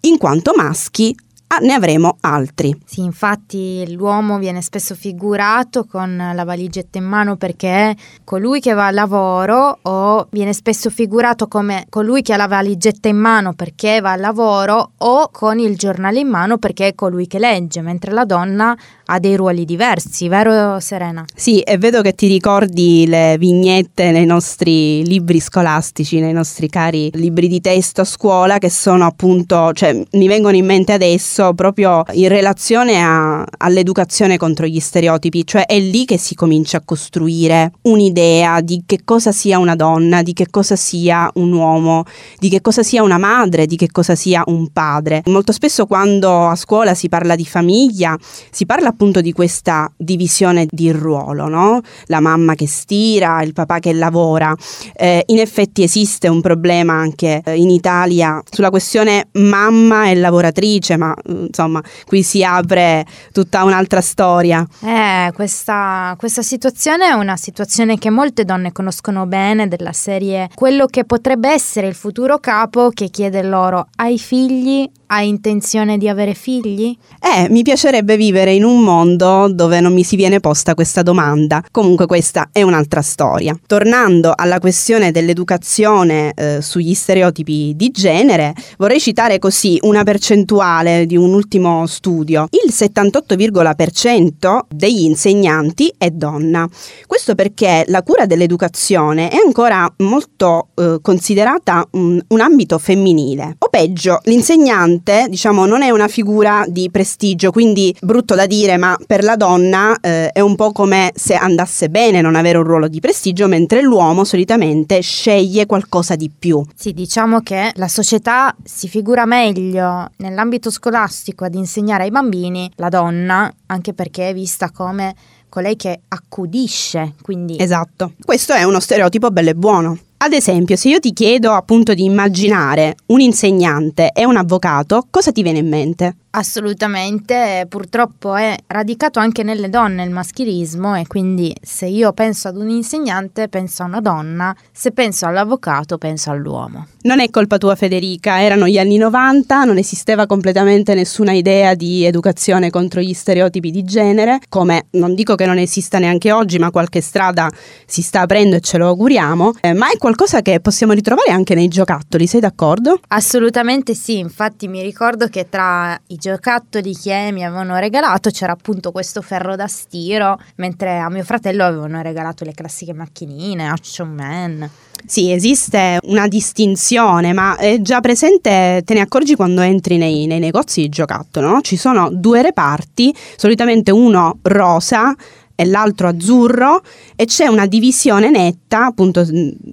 in 0.03 0.19
quanto 0.19 0.53
maschi 0.57 1.15
ah, 1.49 1.59
ne 1.59 1.73
avremo 1.73 2.17
altri. 2.21 2.77
Sì, 2.85 3.01
infatti 3.01 3.85
l'uomo 3.95 4.39
viene 4.39 4.63
spesso 4.63 4.95
figurato 4.95 5.85
con 5.85 6.33
la 6.35 6.45
valigetta 6.45 6.99
in 6.99 7.05
mano 7.05 7.37
perché 7.37 7.69
è 7.69 7.95
colui 8.25 8.61
che 8.61 8.73
va 8.73 8.87
al 8.87 8.95
lavoro 8.95 9.79
o 9.83 10.27
viene 10.31 10.53
spesso 10.53 10.91
figurato 10.91 11.49
come 11.49 11.87
colui 11.89 12.23
che 12.23 12.33
ha 12.35 12.37
la 12.37 12.47
valigetta 12.47 13.09
in 13.09 13.17
mano 13.17 13.55
perché 13.55 14.01
va 14.01 14.13
al 14.13 14.21
lavoro 14.21 14.93
o 14.99 15.31
con 15.33 15.59
il 15.59 15.77
giornale 15.77 16.21
in 16.21 16.29
mano 16.29 16.59
perché 16.59 16.89
è 16.89 16.95
colui 16.95 17.27
che 17.27 17.39
legge, 17.39 17.81
mentre 17.81 18.13
la 18.13 18.25
donna 18.25 18.77
ha 19.11 19.19
dei 19.19 19.37
ruoli 19.37 19.65
diversi, 19.65 20.29
vero 20.29 20.79
Serena? 20.81 21.25
Sì, 21.35 21.61
e 21.61 21.79
vedo 21.79 22.03
che 22.03 22.15
ti 22.15 22.27
ricordi 22.27 23.07
le 23.07 23.37
vignette 23.39 24.11
nei 24.11 24.27
nostri 24.27 25.05
libri 25.07 25.41
scolastici, 25.41 26.21
nei 26.21 26.35
nostri 26.35 26.69
cari 26.69 27.11
libri 27.15 27.49
di 27.49 27.61
testo 27.61 28.03
a 28.03 28.05
scuola 28.05 28.59
che 28.59 28.69
sono 28.69 29.07
appunto, 29.07 29.73
cioè 29.73 29.99
mi 30.13 30.29
vengono 30.29 30.57
in 30.57 30.67
mente 30.67 30.93
adesso 30.93 31.38
proprio 31.55 32.03
in 32.13 32.29
relazione 32.29 33.03
a, 33.03 33.45
all'educazione 33.59 34.37
contro 34.37 34.67
gli 34.67 34.81
stereotipi, 34.81 35.47
cioè 35.47 35.67
è 35.67 35.79
lì 35.79 36.05
che 36.05 36.19
si 36.19 36.35
comincia 36.35 36.79
a 36.79 36.83
costruire 36.85 37.73
un'idea 37.83 38.61
di 38.61 38.83
che 38.87 39.01
cosa 39.05 39.33
sia 39.33 39.59
una 39.59 39.75
donna, 39.75 40.23
di 40.23 40.33
che 40.33 40.49
cosa 40.51 40.77
sia 40.77 41.31
un 41.35 41.53
uomo, 41.53 42.05
di 42.39 42.49
che 42.49 42.61
cosa 42.61 42.83
sia 42.83 43.03
una 43.03 43.19
madre, 43.19 43.67
di 43.67 43.77
che 43.77 43.91
cosa 43.91 44.15
sia 44.15 44.43
un 44.47 44.71
padre. 44.73 45.23
Molto 45.27 45.53
spesso 45.53 45.87
quando 45.87 46.47
a 46.47 46.57
scuola 46.57 46.95
si 46.95 47.09
parla 47.09 47.35
di 47.37 47.45
famiglia, 47.45 48.17
si 48.51 48.67
parla 48.67 48.89
appunto 48.89 49.21
di 49.21 49.33
questa 49.33 49.91
divisione 49.97 50.67
di 50.71 50.91
ruolo, 50.91 51.49
no? 51.49 51.81
La 52.07 52.21
mamma 52.21 52.55
che 52.55 52.67
stira, 52.67 53.43
il 53.43 53.53
papà 53.53 53.79
che 53.79 53.93
lavora. 53.93 54.55
Eh, 54.95 55.23
in 55.27 55.39
effetti 55.39 55.83
esiste 55.83 56.29
un 56.29 56.41
problema 56.41 56.95
anche 56.95 57.43
eh, 57.45 57.57
in 57.57 57.71
Italia 57.71 58.43
sulla 58.51 58.71
questione 58.71 59.29
mamma 59.33 60.11
e 60.11 60.15
lavoratrice, 60.15 60.97
ma 60.97 61.15
insomma 61.29 61.83
qui 62.07 62.23
si 62.23 62.43
apre 62.43 63.07
tutta 63.33 63.65
un'altra 63.65 64.01
storia. 64.01 64.67
Eh, 64.83 65.31
questa, 65.35 66.15
questa 66.19 66.43
situazione 66.43 67.09
è 67.09 67.13
una 67.13 67.37
situazione 67.37 67.99
che 67.99 68.11
molte 68.11 68.45
donne 68.45 68.73
conoscono 68.73 69.27
bene 69.27 69.69
della 69.69 69.93
serie 69.93 70.49
quello 70.55 70.87
che 70.87 71.05
potrebbe 71.05 71.51
essere 71.51 71.87
il 71.87 71.95
futuro 71.95 72.39
capo 72.39 72.91
che 72.91 73.09
chiede 73.09 73.43
loro 73.43 73.89
hai 73.97 74.19
figli 74.19 74.91
hai 75.09 75.29
intenzione 75.29 75.99
di 75.99 76.09
avere 76.09 76.35
figli? 76.35 76.97
Eh, 77.21 77.49
mi 77.51 77.63
piacerebbe 77.63 78.17
vivere 78.17 78.53
in 78.53 78.65
un 78.65 78.81
mondo 78.81 79.49
dove 79.51 79.81
non 79.81 79.93
mi 79.93 80.05
si 80.05 80.17
viene 80.17 80.41
posta 80.41 80.75
questa 80.75 81.03
domanda. 81.03 81.63
Comunque 81.71 82.07
questa 82.07 82.49
è 82.53 82.63
un'altra 82.63 83.03
storia. 83.03 83.59
Tornando 83.67 84.33
alla 84.35 84.59
questione 84.59 85.11
dell'educazione 85.11 86.33
eh, 86.35 86.61
sugli 86.61 86.95
stereotipi 86.95 87.73
di 87.75 87.91
genere, 87.91 88.55
vorrei 88.77 89.01
citare 89.01 89.39
così 89.39 89.79
una 89.83 90.05
percentuale 90.05 91.07
di 91.07 91.17
un 91.17 91.33
ultimo 91.33 91.87
studio. 91.87 92.47
Il 92.51 92.73
78,% 92.73 94.59
degli 94.69 95.03
insegnanti 95.03 95.93
è 95.97 96.11
donna. 96.11 96.69
Questo 97.07 97.35
perché 97.35 97.85
la 97.89 98.03
cura 98.03 98.27
dell'educazione 98.27 99.31
è 99.31 99.37
ancora 99.45 99.91
molto 99.99 100.69
eh, 100.75 100.99
considerata 101.01 101.87
un, 101.93 102.21
un 102.29 102.41
ambito 102.41 102.79
femminile. 102.79 103.57
O 103.59 103.69
peggio, 103.71 104.21
l'insegnante 104.25 104.98
insegnante, 104.99 105.27
diciamo, 105.29 105.67
non 105.67 105.83
è 105.83 105.91
una 105.91 106.09
figura 106.09 106.65
di 106.67 106.91
prestigio, 106.91 107.51
quindi 107.51 107.95
brutto 108.01 108.35
da 108.35 108.47
dire, 108.47 108.77
ma 108.77 108.97
per 109.07 109.23
la 109.23 109.37
donna 109.37 109.97
eh, 110.01 110.31
è 110.31 110.41
un 110.41 110.57
po' 110.57 110.73
come 110.73 111.13
se 111.15 111.35
andasse 111.35 111.89
bene 111.89 112.21
non 112.21 112.35
avere 112.35 112.59
un 112.59 112.65
ruolo 112.65 112.89
di 112.89 113.01
prestigio, 113.01 113.47
mentre 113.47 113.83
l'uomo 113.83 114.25
solitamente 114.25 115.01
sceglie 115.01 115.67
qualcosa 115.67 116.17
di 116.17 116.31
più. 116.37 116.63
Sì, 116.75 116.93
diciamo 116.93 117.41
che 117.41 117.71
la 117.75 117.89
società 117.89 118.55
si 118.65 118.89
figura 118.89 119.25
meglio 119.25 120.11
nell'ambito 120.17 120.71
scolastico 120.71 121.45
ad 121.45 121.55
insegnare 121.55 122.05
ai 122.05 122.11
bambini 122.11 122.71
la 122.77 122.89
donna, 122.89 123.53
anche 123.67 123.95
perché 123.95 124.31
è 124.31 124.35
vista 124.35 124.71
come 124.71 125.15
colei 125.49 125.77
che 125.77 126.01
accudisce, 126.09 127.15
quindi... 127.23 127.57
Esatto, 127.59 128.13
questo 128.23 128.53
è 128.53 128.65
uno 128.65 128.81
stereotipo 128.81 129.31
bello 129.31 129.51
e 129.51 129.55
buono. 129.55 129.99
Ad 130.21 130.33
esempio, 130.33 130.75
se 130.75 130.89
io 130.89 130.99
ti 130.99 131.13
chiedo 131.13 131.53
appunto 131.53 131.95
di 131.95 132.03
immaginare 132.03 132.97
un 133.07 133.21
insegnante 133.21 134.11
e 134.13 134.25
un 134.25 134.37
avvocato, 134.37 135.07
cosa 135.11 135.31
ti 135.31 135.43
viene 135.43 135.61
in 135.61 135.69
mente? 135.69 136.17
Assolutamente, 136.39 137.67
purtroppo 137.69 138.37
è 138.37 138.55
radicato 138.69 139.19
anche 139.19 139.43
nelle 139.43 139.69
donne 139.69 140.05
il 140.05 140.11
maschilismo 140.11 140.95
e 140.95 141.05
quindi 141.09 141.53
se 141.61 141.87
io 141.87 142.13
penso 142.13 142.47
ad 142.47 142.57
un 142.57 142.69
insegnante 142.69 143.49
penso 143.49 143.83
a 143.83 143.87
una 143.87 144.01
donna, 144.01 144.55
se 144.71 144.93
penso 144.93 145.27
all'avvocato 145.27 145.99
penso 145.99 146.31
all'uomo. 146.31 146.87
Non 147.01 147.19
è 147.19 147.29
colpa 147.31 147.59
tua 147.59 147.75
Federica, 147.75 148.41
erano 148.41 148.69
gli 148.69 148.79
anni 148.79 148.99
90, 148.99 149.65
non 149.65 149.79
esisteva 149.79 150.27
completamente 150.27 150.95
nessuna 150.95 151.33
idea 151.33 151.75
di 151.75 152.05
educazione 152.05 152.71
contro 152.71 153.01
gli 153.01 153.15
stereotipi 153.15 153.73
di 153.73 153.83
genere, 153.83 154.39
come 154.49 154.87
non 154.91 155.17
dico 155.17 155.35
che 155.35 155.47
non 155.47 155.59
esista 155.59 155.99
neanche 155.99 156.31
oggi, 156.31 156.59
ma 156.61 156.71
qualche 156.71 157.01
strada 157.01 157.51
si 157.85 158.01
sta 158.01 158.21
aprendo 158.21 158.55
e 158.55 158.61
ce 158.61 158.79
lo 158.79 158.87
auguriamo, 158.87 159.55
eh, 159.61 159.73
ma 159.73 159.91
è 159.91 159.97
qualcosa 159.97 160.41
che 160.41 160.61
possiamo 160.61 160.93
ritrovare 160.93 161.33
anche 161.33 161.57
nei 161.57 161.67
giocattoli, 161.67 162.29
sei 162.29 162.41
d'accordo? 162.41 163.01
Assolutamente 163.09 163.95
sì, 163.95 164.19
infatti 164.19 164.69
mi 164.69 164.83
ricordo 164.83 165.27
che 165.27 165.49
tra 165.49 166.01
i 166.07 166.15
giocattoli 166.15 166.27
che 166.37 167.31
mi 167.33 167.45
avevano 167.45 167.79
regalato 167.79 168.31
c'era 168.31 168.53
appunto 168.53 168.93
questo 168.93 169.23
ferro 169.23 169.57
da 169.57 169.67
stiro, 169.67 170.39
mentre 170.57 170.99
a 170.99 171.09
mio 171.09 171.25
fratello 171.25 171.65
avevano 171.65 172.03
regalato 172.03 172.45
le 172.45 172.53
classiche 172.53 172.93
macchinine, 172.93 173.69
Action 173.69 174.09
Man. 174.09 174.71
Sì, 175.07 175.31
esiste 175.31 175.99
una 176.03 176.27
distinzione, 176.27 177.33
ma 177.33 177.57
è 177.57 177.81
già 177.81 178.01
presente, 178.01 178.83
te 178.85 178.95
ne 178.95 179.01
accorgi 179.01 179.37
quando 179.37 179.61
entri 179.61 179.97
nei, 179.97 180.27
nei 180.27 180.41
negozi 180.41 180.83
di 180.83 180.89
giocattolo, 180.89 181.49
no? 181.49 181.61
Ci 181.61 181.77
sono 181.77 182.11
due 182.11 182.43
reparti, 182.43 183.15
solitamente 183.37 183.91
uno 183.91 184.39
rosa 184.43 185.15
e 185.61 185.65
l'altro 185.65 186.07
azzurro 186.07 186.83
e 187.17 187.25
c'è 187.25 187.49
una 187.49 187.67
divisione 187.67 188.31
netta 188.31 188.87
appunto 188.87 189.27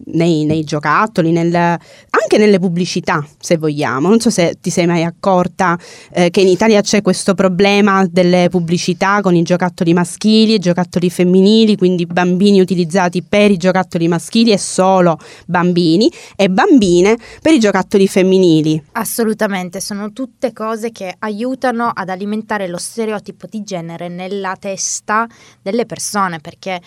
nei, 0.05 0.43
nei 0.43 0.63
giocattoli, 0.63 1.31
nel, 1.31 1.53
anche 1.53 2.37
nelle 2.39 2.57
pubblicità 2.57 3.23
se 3.37 3.57
vogliamo. 3.57 4.09
Non 4.09 4.19
so 4.19 4.31
se 4.31 4.57
ti 4.59 4.71
sei 4.71 4.87
mai 4.87 5.03
accorta 5.03 5.77
eh, 6.11 6.31
che 6.31 6.41
in 6.41 6.47
Italia 6.47 6.81
c'è 6.81 7.03
questo 7.03 7.35
problema 7.35 8.03
delle 8.09 8.47
pubblicità 8.49 9.21
con 9.21 9.35
i 9.35 9.43
giocattoli 9.43 9.93
maschili 9.93 10.53
e 10.53 10.55
i 10.55 10.59
giocattoli 10.59 11.11
femminili, 11.11 11.77
quindi 11.77 12.07
bambini 12.07 12.61
utilizzati 12.61 13.21
per 13.21 13.51
i 13.51 13.57
giocattoli 13.57 14.07
maschili 14.07 14.51
e 14.51 14.57
solo 14.57 15.19
bambini 15.45 16.11
e 16.35 16.49
bambine 16.49 17.15
per 17.43 17.53
i 17.53 17.59
giocattoli 17.59 18.07
femminili. 18.07 18.81
Assolutamente, 18.93 19.79
sono 19.79 20.11
tutte 20.13 20.51
cose 20.51 20.91
che 20.91 21.13
aiutano 21.19 21.91
ad 21.93 22.09
alimentare 22.09 22.67
lo 22.67 22.77
stereotipo 22.77 23.45
di 23.47 23.61
genere 23.61 24.07
nella 24.07 24.55
testa 24.59 25.27
del 25.61 25.74
delle 25.75 25.85
persone, 25.85 26.39
perché 26.39 26.81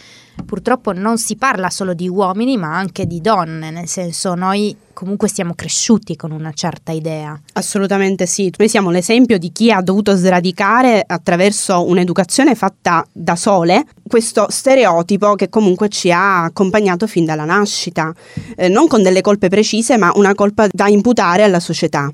purtroppo 0.44 0.92
non 0.92 1.18
si 1.18 1.36
parla 1.36 1.68
solo 1.68 1.92
di 1.92 2.08
uomini, 2.08 2.56
ma 2.56 2.74
anche 2.74 3.06
di 3.06 3.20
donne, 3.20 3.70
nel 3.70 3.86
senso 3.86 4.34
noi 4.34 4.74
comunque 4.98 5.28
siamo 5.28 5.54
cresciuti 5.54 6.16
con 6.16 6.32
una 6.32 6.50
certa 6.52 6.90
idea. 6.90 7.40
Assolutamente 7.52 8.26
sì, 8.26 8.52
noi 8.56 8.68
siamo 8.68 8.90
l'esempio 8.90 9.38
di 9.38 9.52
chi 9.52 9.70
ha 9.70 9.80
dovuto 9.80 10.16
sradicare 10.16 11.04
attraverso 11.06 11.86
un'educazione 11.86 12.56
fatta 12.56 13.06
da 13.12 13.36
sole 13.36 13.84
questo 14.08 14.46
stereotipo 14.48 15.36
che 15.36 15.48
comunque 15.48 15.88
ci 15.88 16.10
ha 16.10 16.42
accompagnato 16.42 17.06
fin 17.06 17.24
dalla 17.24 17.44
nascita, 17.44 18.12
eh, 18.56 18.68
non 18.68 18.88
con 18.88 19.02
delle 19.02 19.20
colpe 19.20 19.48
precise, 19.48 19.96
ma 19.96 20.10
una 20.16 20.34
colpa 20.34 20.66
da 20.68 20.88
imputare 20.88 21.44
alla 21.44 21.60
società. 21.60 22.10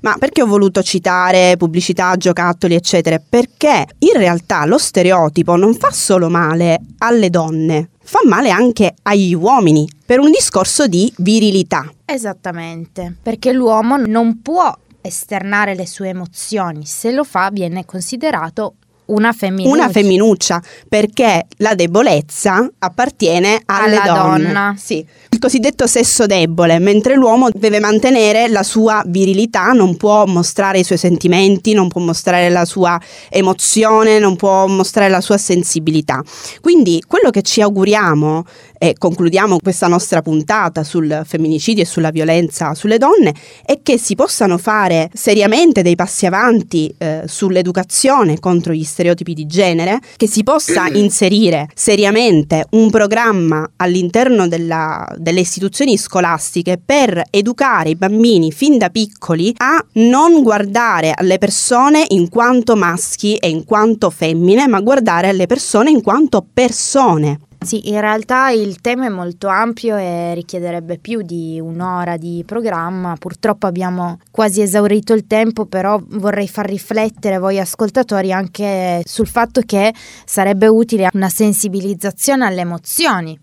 Ma 0.00 0.16
perché 0.18 0.42
ho 0.42 0.46
voluto 0.46 0.82
citare 0.82 1.56
pubblicità, 1.56 2.16
giocattoli, 2.16 2.74
eccetera? 2.74 3.22
Perché 3.26 3.86
in 3.98 4.16
realtà 4.16 4.64
lo 4.64 4.78
stereotipo 4.78 5.54
non 5.54 5.74
fa 5.74 5.92
solo 5.92 6.28
male 6.28 6.80
alle 6.98 7.30
donne, 7.30 7.90
fa 8.14 8.20
male 8.28 8.50
anche 8.50 8.94
agli 9.02 9.34
uomini 9.34 9.88
per 10.06 10.20
un 10.20 10.30
discorso 10.30 10.86
di 10.86 11.12
virilità. 11.16 11.92
Esattamente, 12.04 13.12
perché 13.20 13.50
l'uomo 13.50 13.96
non 13.96 14.40
può 14.40 14.72
esternare 15.00 15.74
le 15.74 15.84
sue 15.84 16.10
emozioni, 16.10 16.86
se 16.86 17.10
lo 17.10 17.24
fa 17.24 17.50
viene 17.50 17.84
considerato 17.84 18.74
una 19.06 19.32
femminuccia. 19.32 19.74
Una 19.74 19.88
femminuccia, 19.90 20.62
perché 20.88 21.46
la 21.56 21.74
debolezza 21.74 22.70
appartiene 22.78 23.60
alle 23.66 23.96
Alla 23.96 24.12
donne. 24.14 24.44
donna. 24.44 24.74
Sì. 24.78 25.04
Il 25.34 25.40
cosiddetto 25.40 25.88
sesso 25.88 26.26
debole, 26.26 26.78
mentre 26.78 27.16
l'uomo 27.16 27.48
deve 27.52 27.80
mantenere 27.80 28.46
la 28.46 28.62
sua 28.62 29.02
virilità, 29.04 29.72
non 29.72 29.96
può 29.96 30.26
mostrare 30.26 30.78
i 30.78 30.84
suoi 30.84 30.96
sentimenti, 30.96 31.72
non 31.72 31.88
può 31.88 32.00
mostrare 32.00 32.48
la 32.50 32.64
sua 32.64 33.00
emozione, 33.28 34.20
non 34.20 34.36
può 34.36 34.68
mostrare 34.68 35.10
la 35.10 35.20
sua 35.20 35.36
sensibilità. 35.36 36.22
Quindi 36.60 37.02
quello 37.04 37.30
che 37.30 37.42
ci 37.42 37.60
auguriamo 37.60 38.44
e 38.78 38.94
concludiamo 38.98 39.60
questa 39.62 39.88
nostra 39.88 40.20
puntata 40.20 40.84
sul 40.84 41.22
femminicidio 41.24 41.82
e 41.82 41.86
sulla 41.86 42.10
violenza 42.10 42.74
sulle 42.74 42.98
donne 42.98 43.32
è 43.64 43.80
che 43.82 43.96
si 43.96 44.14
possano 44.14 44.58
fare 44.58 45.08
seriamente 45.14 45.80
dei 45.80 45.94
passi 45.94 46.26
avanti 46.26 46.94
eh, 46.98 47.22
sull'educazione 47.24 48.38
contro 48.38 48.74
gli 48.74 48.84
stereotipi 48.84 49.32
di 49.32 49.46
genere, 49.46 50.00
che 50.16 50.26
si 50.26 50.42
possa 50.42 50.86
inserire 50.92 51.66
seriamente 51.74 52.66
un 52.72 52.90
programma 52.90 53.66
all'interno 53.76 54.48
della, 54.48 55.10
delle 55.24 55.40
istituzioni 55.40 55.96
scolastiche 55.96 56.78
per 56.78 57.20
educare 57.30 57.88
i 57.88 57.96
bambini 57.96 58.52
fin 58.52 58.78
da 58.78 58.90
piccoli 58.90 59.52
a 59.56 59.84
non 59.94 60.44
guardare 60.44 61.12
alle 61.16 61.38
persone 61.38 62.04
in 62.10 62.28
quanto 62.28 62.76
maschi 62.76 63.34
e 63.36 63.48
in 63.48 63.64
quanto 63.64 64.10
femmine, 64.10 64.68
ma 64.68 64.80
guardare 64.80 65.30
alle 65.30 65.46
persone 65.46 65.90
in 65.90 66.02
quanto 66.02 66.46
persone. 66.54 67.40
Sì, 67.64 67.88
in 67.88 67.98
realtà 67.98 68.50
il 68.50 68.82
tema 68.82 69.06
è 69.06 69.08
molto 69.08 69.48
ampio 69.48 69.96
e 69.96 70.34
richiederebbe 70.34 70.98
più 70.98 71.22
di 71.22 71.58
un'ora 71.58 72.18
di 72.18 72.42
programma. 72.44 73.16
Purtroppo 73.18 73.66
abbiamo 73.66 74.18
quasi 74.30 74.60
esaurito 74.60 75.14
il 75.14 75.26
tempo, 75.26 75.64
però 75.64 75.98
vorrei 76.06 76.46
far 76.46 76.66
riflettere 76.66 77.38
voi 77.38 77.58
ascoltatori 77.58 78.32
anche 78.32 79.00
sul 79.06 79.26
fatto 79.26 79.62
che 79.64 79.94
sarebbe 80.26 80.66
utile 80.66 81.08
una 81.14 81.30
sensibilizzazione 81.30 82.44
alle 82.44 82.60
emozioni. 82.60 83.38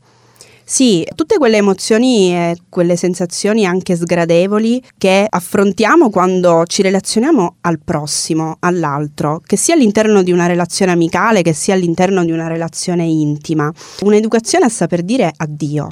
Sì, 0.72 1.06
tutte 1.16 1.38
quelle 1.38 1.58
emozioni 1.58 2.34
e 2.34 2.56
quelle 2.70 2.96
sensazioni 2.96 3.66
anche 3.66 3.98
sgradevoli 3.98 4.82
che 4.98 5.28
affrontiamo 5.30 6.10
quando 6.10 6.64
ci 6.66 6.82
relazioniamo 6.82 7.56
al 7.60 7.82
prossimo, 7.84 8.56
all'altro, 8.62 9.42
che 9.46 9.58
sia 9.58 9.74
all'interno 9.74 10.24
di 10.24 10.32
una 10.32 10.46
relazione 10.46 10.94
amicale, 10.94 11.42
che 11.42 11.52
sia 11.52 11.74
all'interno 11.74 12.24
di 12.24 12.32
una 12.32 12.48
relazione 12.48 13.04
intima. 13.04 13.70
Un'educazione 14.04 14.64
a 14.64 14.70
saper 14.70 15.04
dire 15.04 15.30
addio 15.36 15.92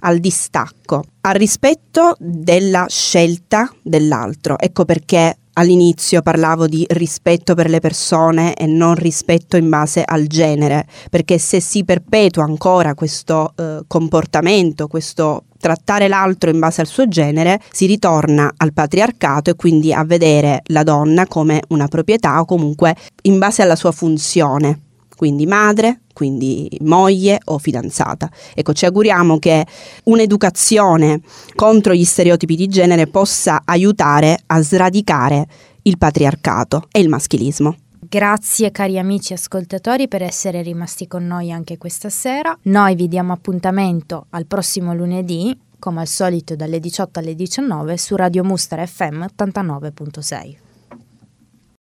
al 0.00 0.18
distacco, 0.18 1.04
al 1.22 1.34
rispetto 1.34 2.14
della 2.18 2.84
scelta 2.86 3.72
dell'altro. 3.82 4.58
Ecco 4.58 4.84
perché 4.84 5.38
all'inizio 5.58 6.22
parlavo 6.22 6.66
di 6.66 6.86
rispetto 6.88 7.54
per 7.54 7.68
le 7.68 7.80
persone 7.80 8.54
e 8.54 8.66
non 8.66 8.94
rispetto 8.94 9.56
in 9.56 9.68
base 9.68 10.02
al 10.04 10.26
genere, 10.26 10.86
perché 11.10 11.38
se 11.38 11.60
si 11.60 11.84
perpetua 11.84 12.44
ancora 12.44 12.94
questo 12.94 13.52
eh, 13.56 13.80
comportamento, 13.86 14.86
questo 14.86 15.44
trattare 15.60 16.06
l'altro 16.06 16.50
in 16.50 16.60
base 16.60 16.80
al 16.80 16.86
suo 16.86 17.08
genere, 17.08 17.60
si 17.72 17.86
ritorna 17.86 18.52
al 18.56 18.72
patriarcato 18.72 19.50
e 19.50 19.56
quindi 19.56 19.92
a 19.92 20.04
vedere 20.04 20.62
la 20.66 20.84
donna 20.84 21.26
come 21.26 21.62
una 21.68 21.88
proprietà 21.88 22.40
o 22.40 22.44
comunque 22.44 22.96
in 23.22 23.38
base 23.38 23.62
alla 23.62 23.76
sua 23.76 23.90
funzione. 23.90 24.82
Quindi 25.16 25.46
madre, 25.46 26.02
quindi 26.18 26.68
moglie 26.80 27.38
o 27.44 27.58
fidanzata. 27.58 28.28
Ecco, 28.52 28.72
ci 28.72 28.86
auguriamo 28.86 29.38
che 29.38 29.64
un'educazione 30.04 31.20
contro 31.54 31.94
gli 31.94 32.02
stereotipi 32.02 32.56
di 32.56 32.66
genere 32.66 33.06
possa 33.06 33.62
aiutare 33.64 34.36
a 34.46 34.60
sradicare 34.60 35.46
il 35.82 35.96
patriarcato 35.96 36.88
e 36.90 36.98
il 36.98 37.08
maschilismo. 37.08 37.76
Grazie 38.00 38.72
cari 38.72 38.98
amici 38.98 39.32
ascoltatori 39.32 40.08
per 40.08 40.22
essere 40.22 40.60
rimasti 40.62 41.06
con 41.06 41.24
noi 41.24 41.52
anche 41.52 41.78
questa 41.78 42.10
sera. 42.10 42.58
Noi 42.62 42.96
vi 42.96 43.06
diamo 43.06 43.32
appuntamento 43.32 44.26
al 44.30 44.46
prossimo 44.46 44.94
lunedì, 44.94 45.56
come 45.78 46.00
al 46.00 46.08
solito 46.08 46.56
dalle 46.56 46.80
18 46.80 47.20
alle 47.20 47.36
19 47.36 47.96
su 47.96 48.16
Radio 48.16 48.42
Muster 48.42 48.84
FM 48.88 49.24
89.6. 49.36 50.67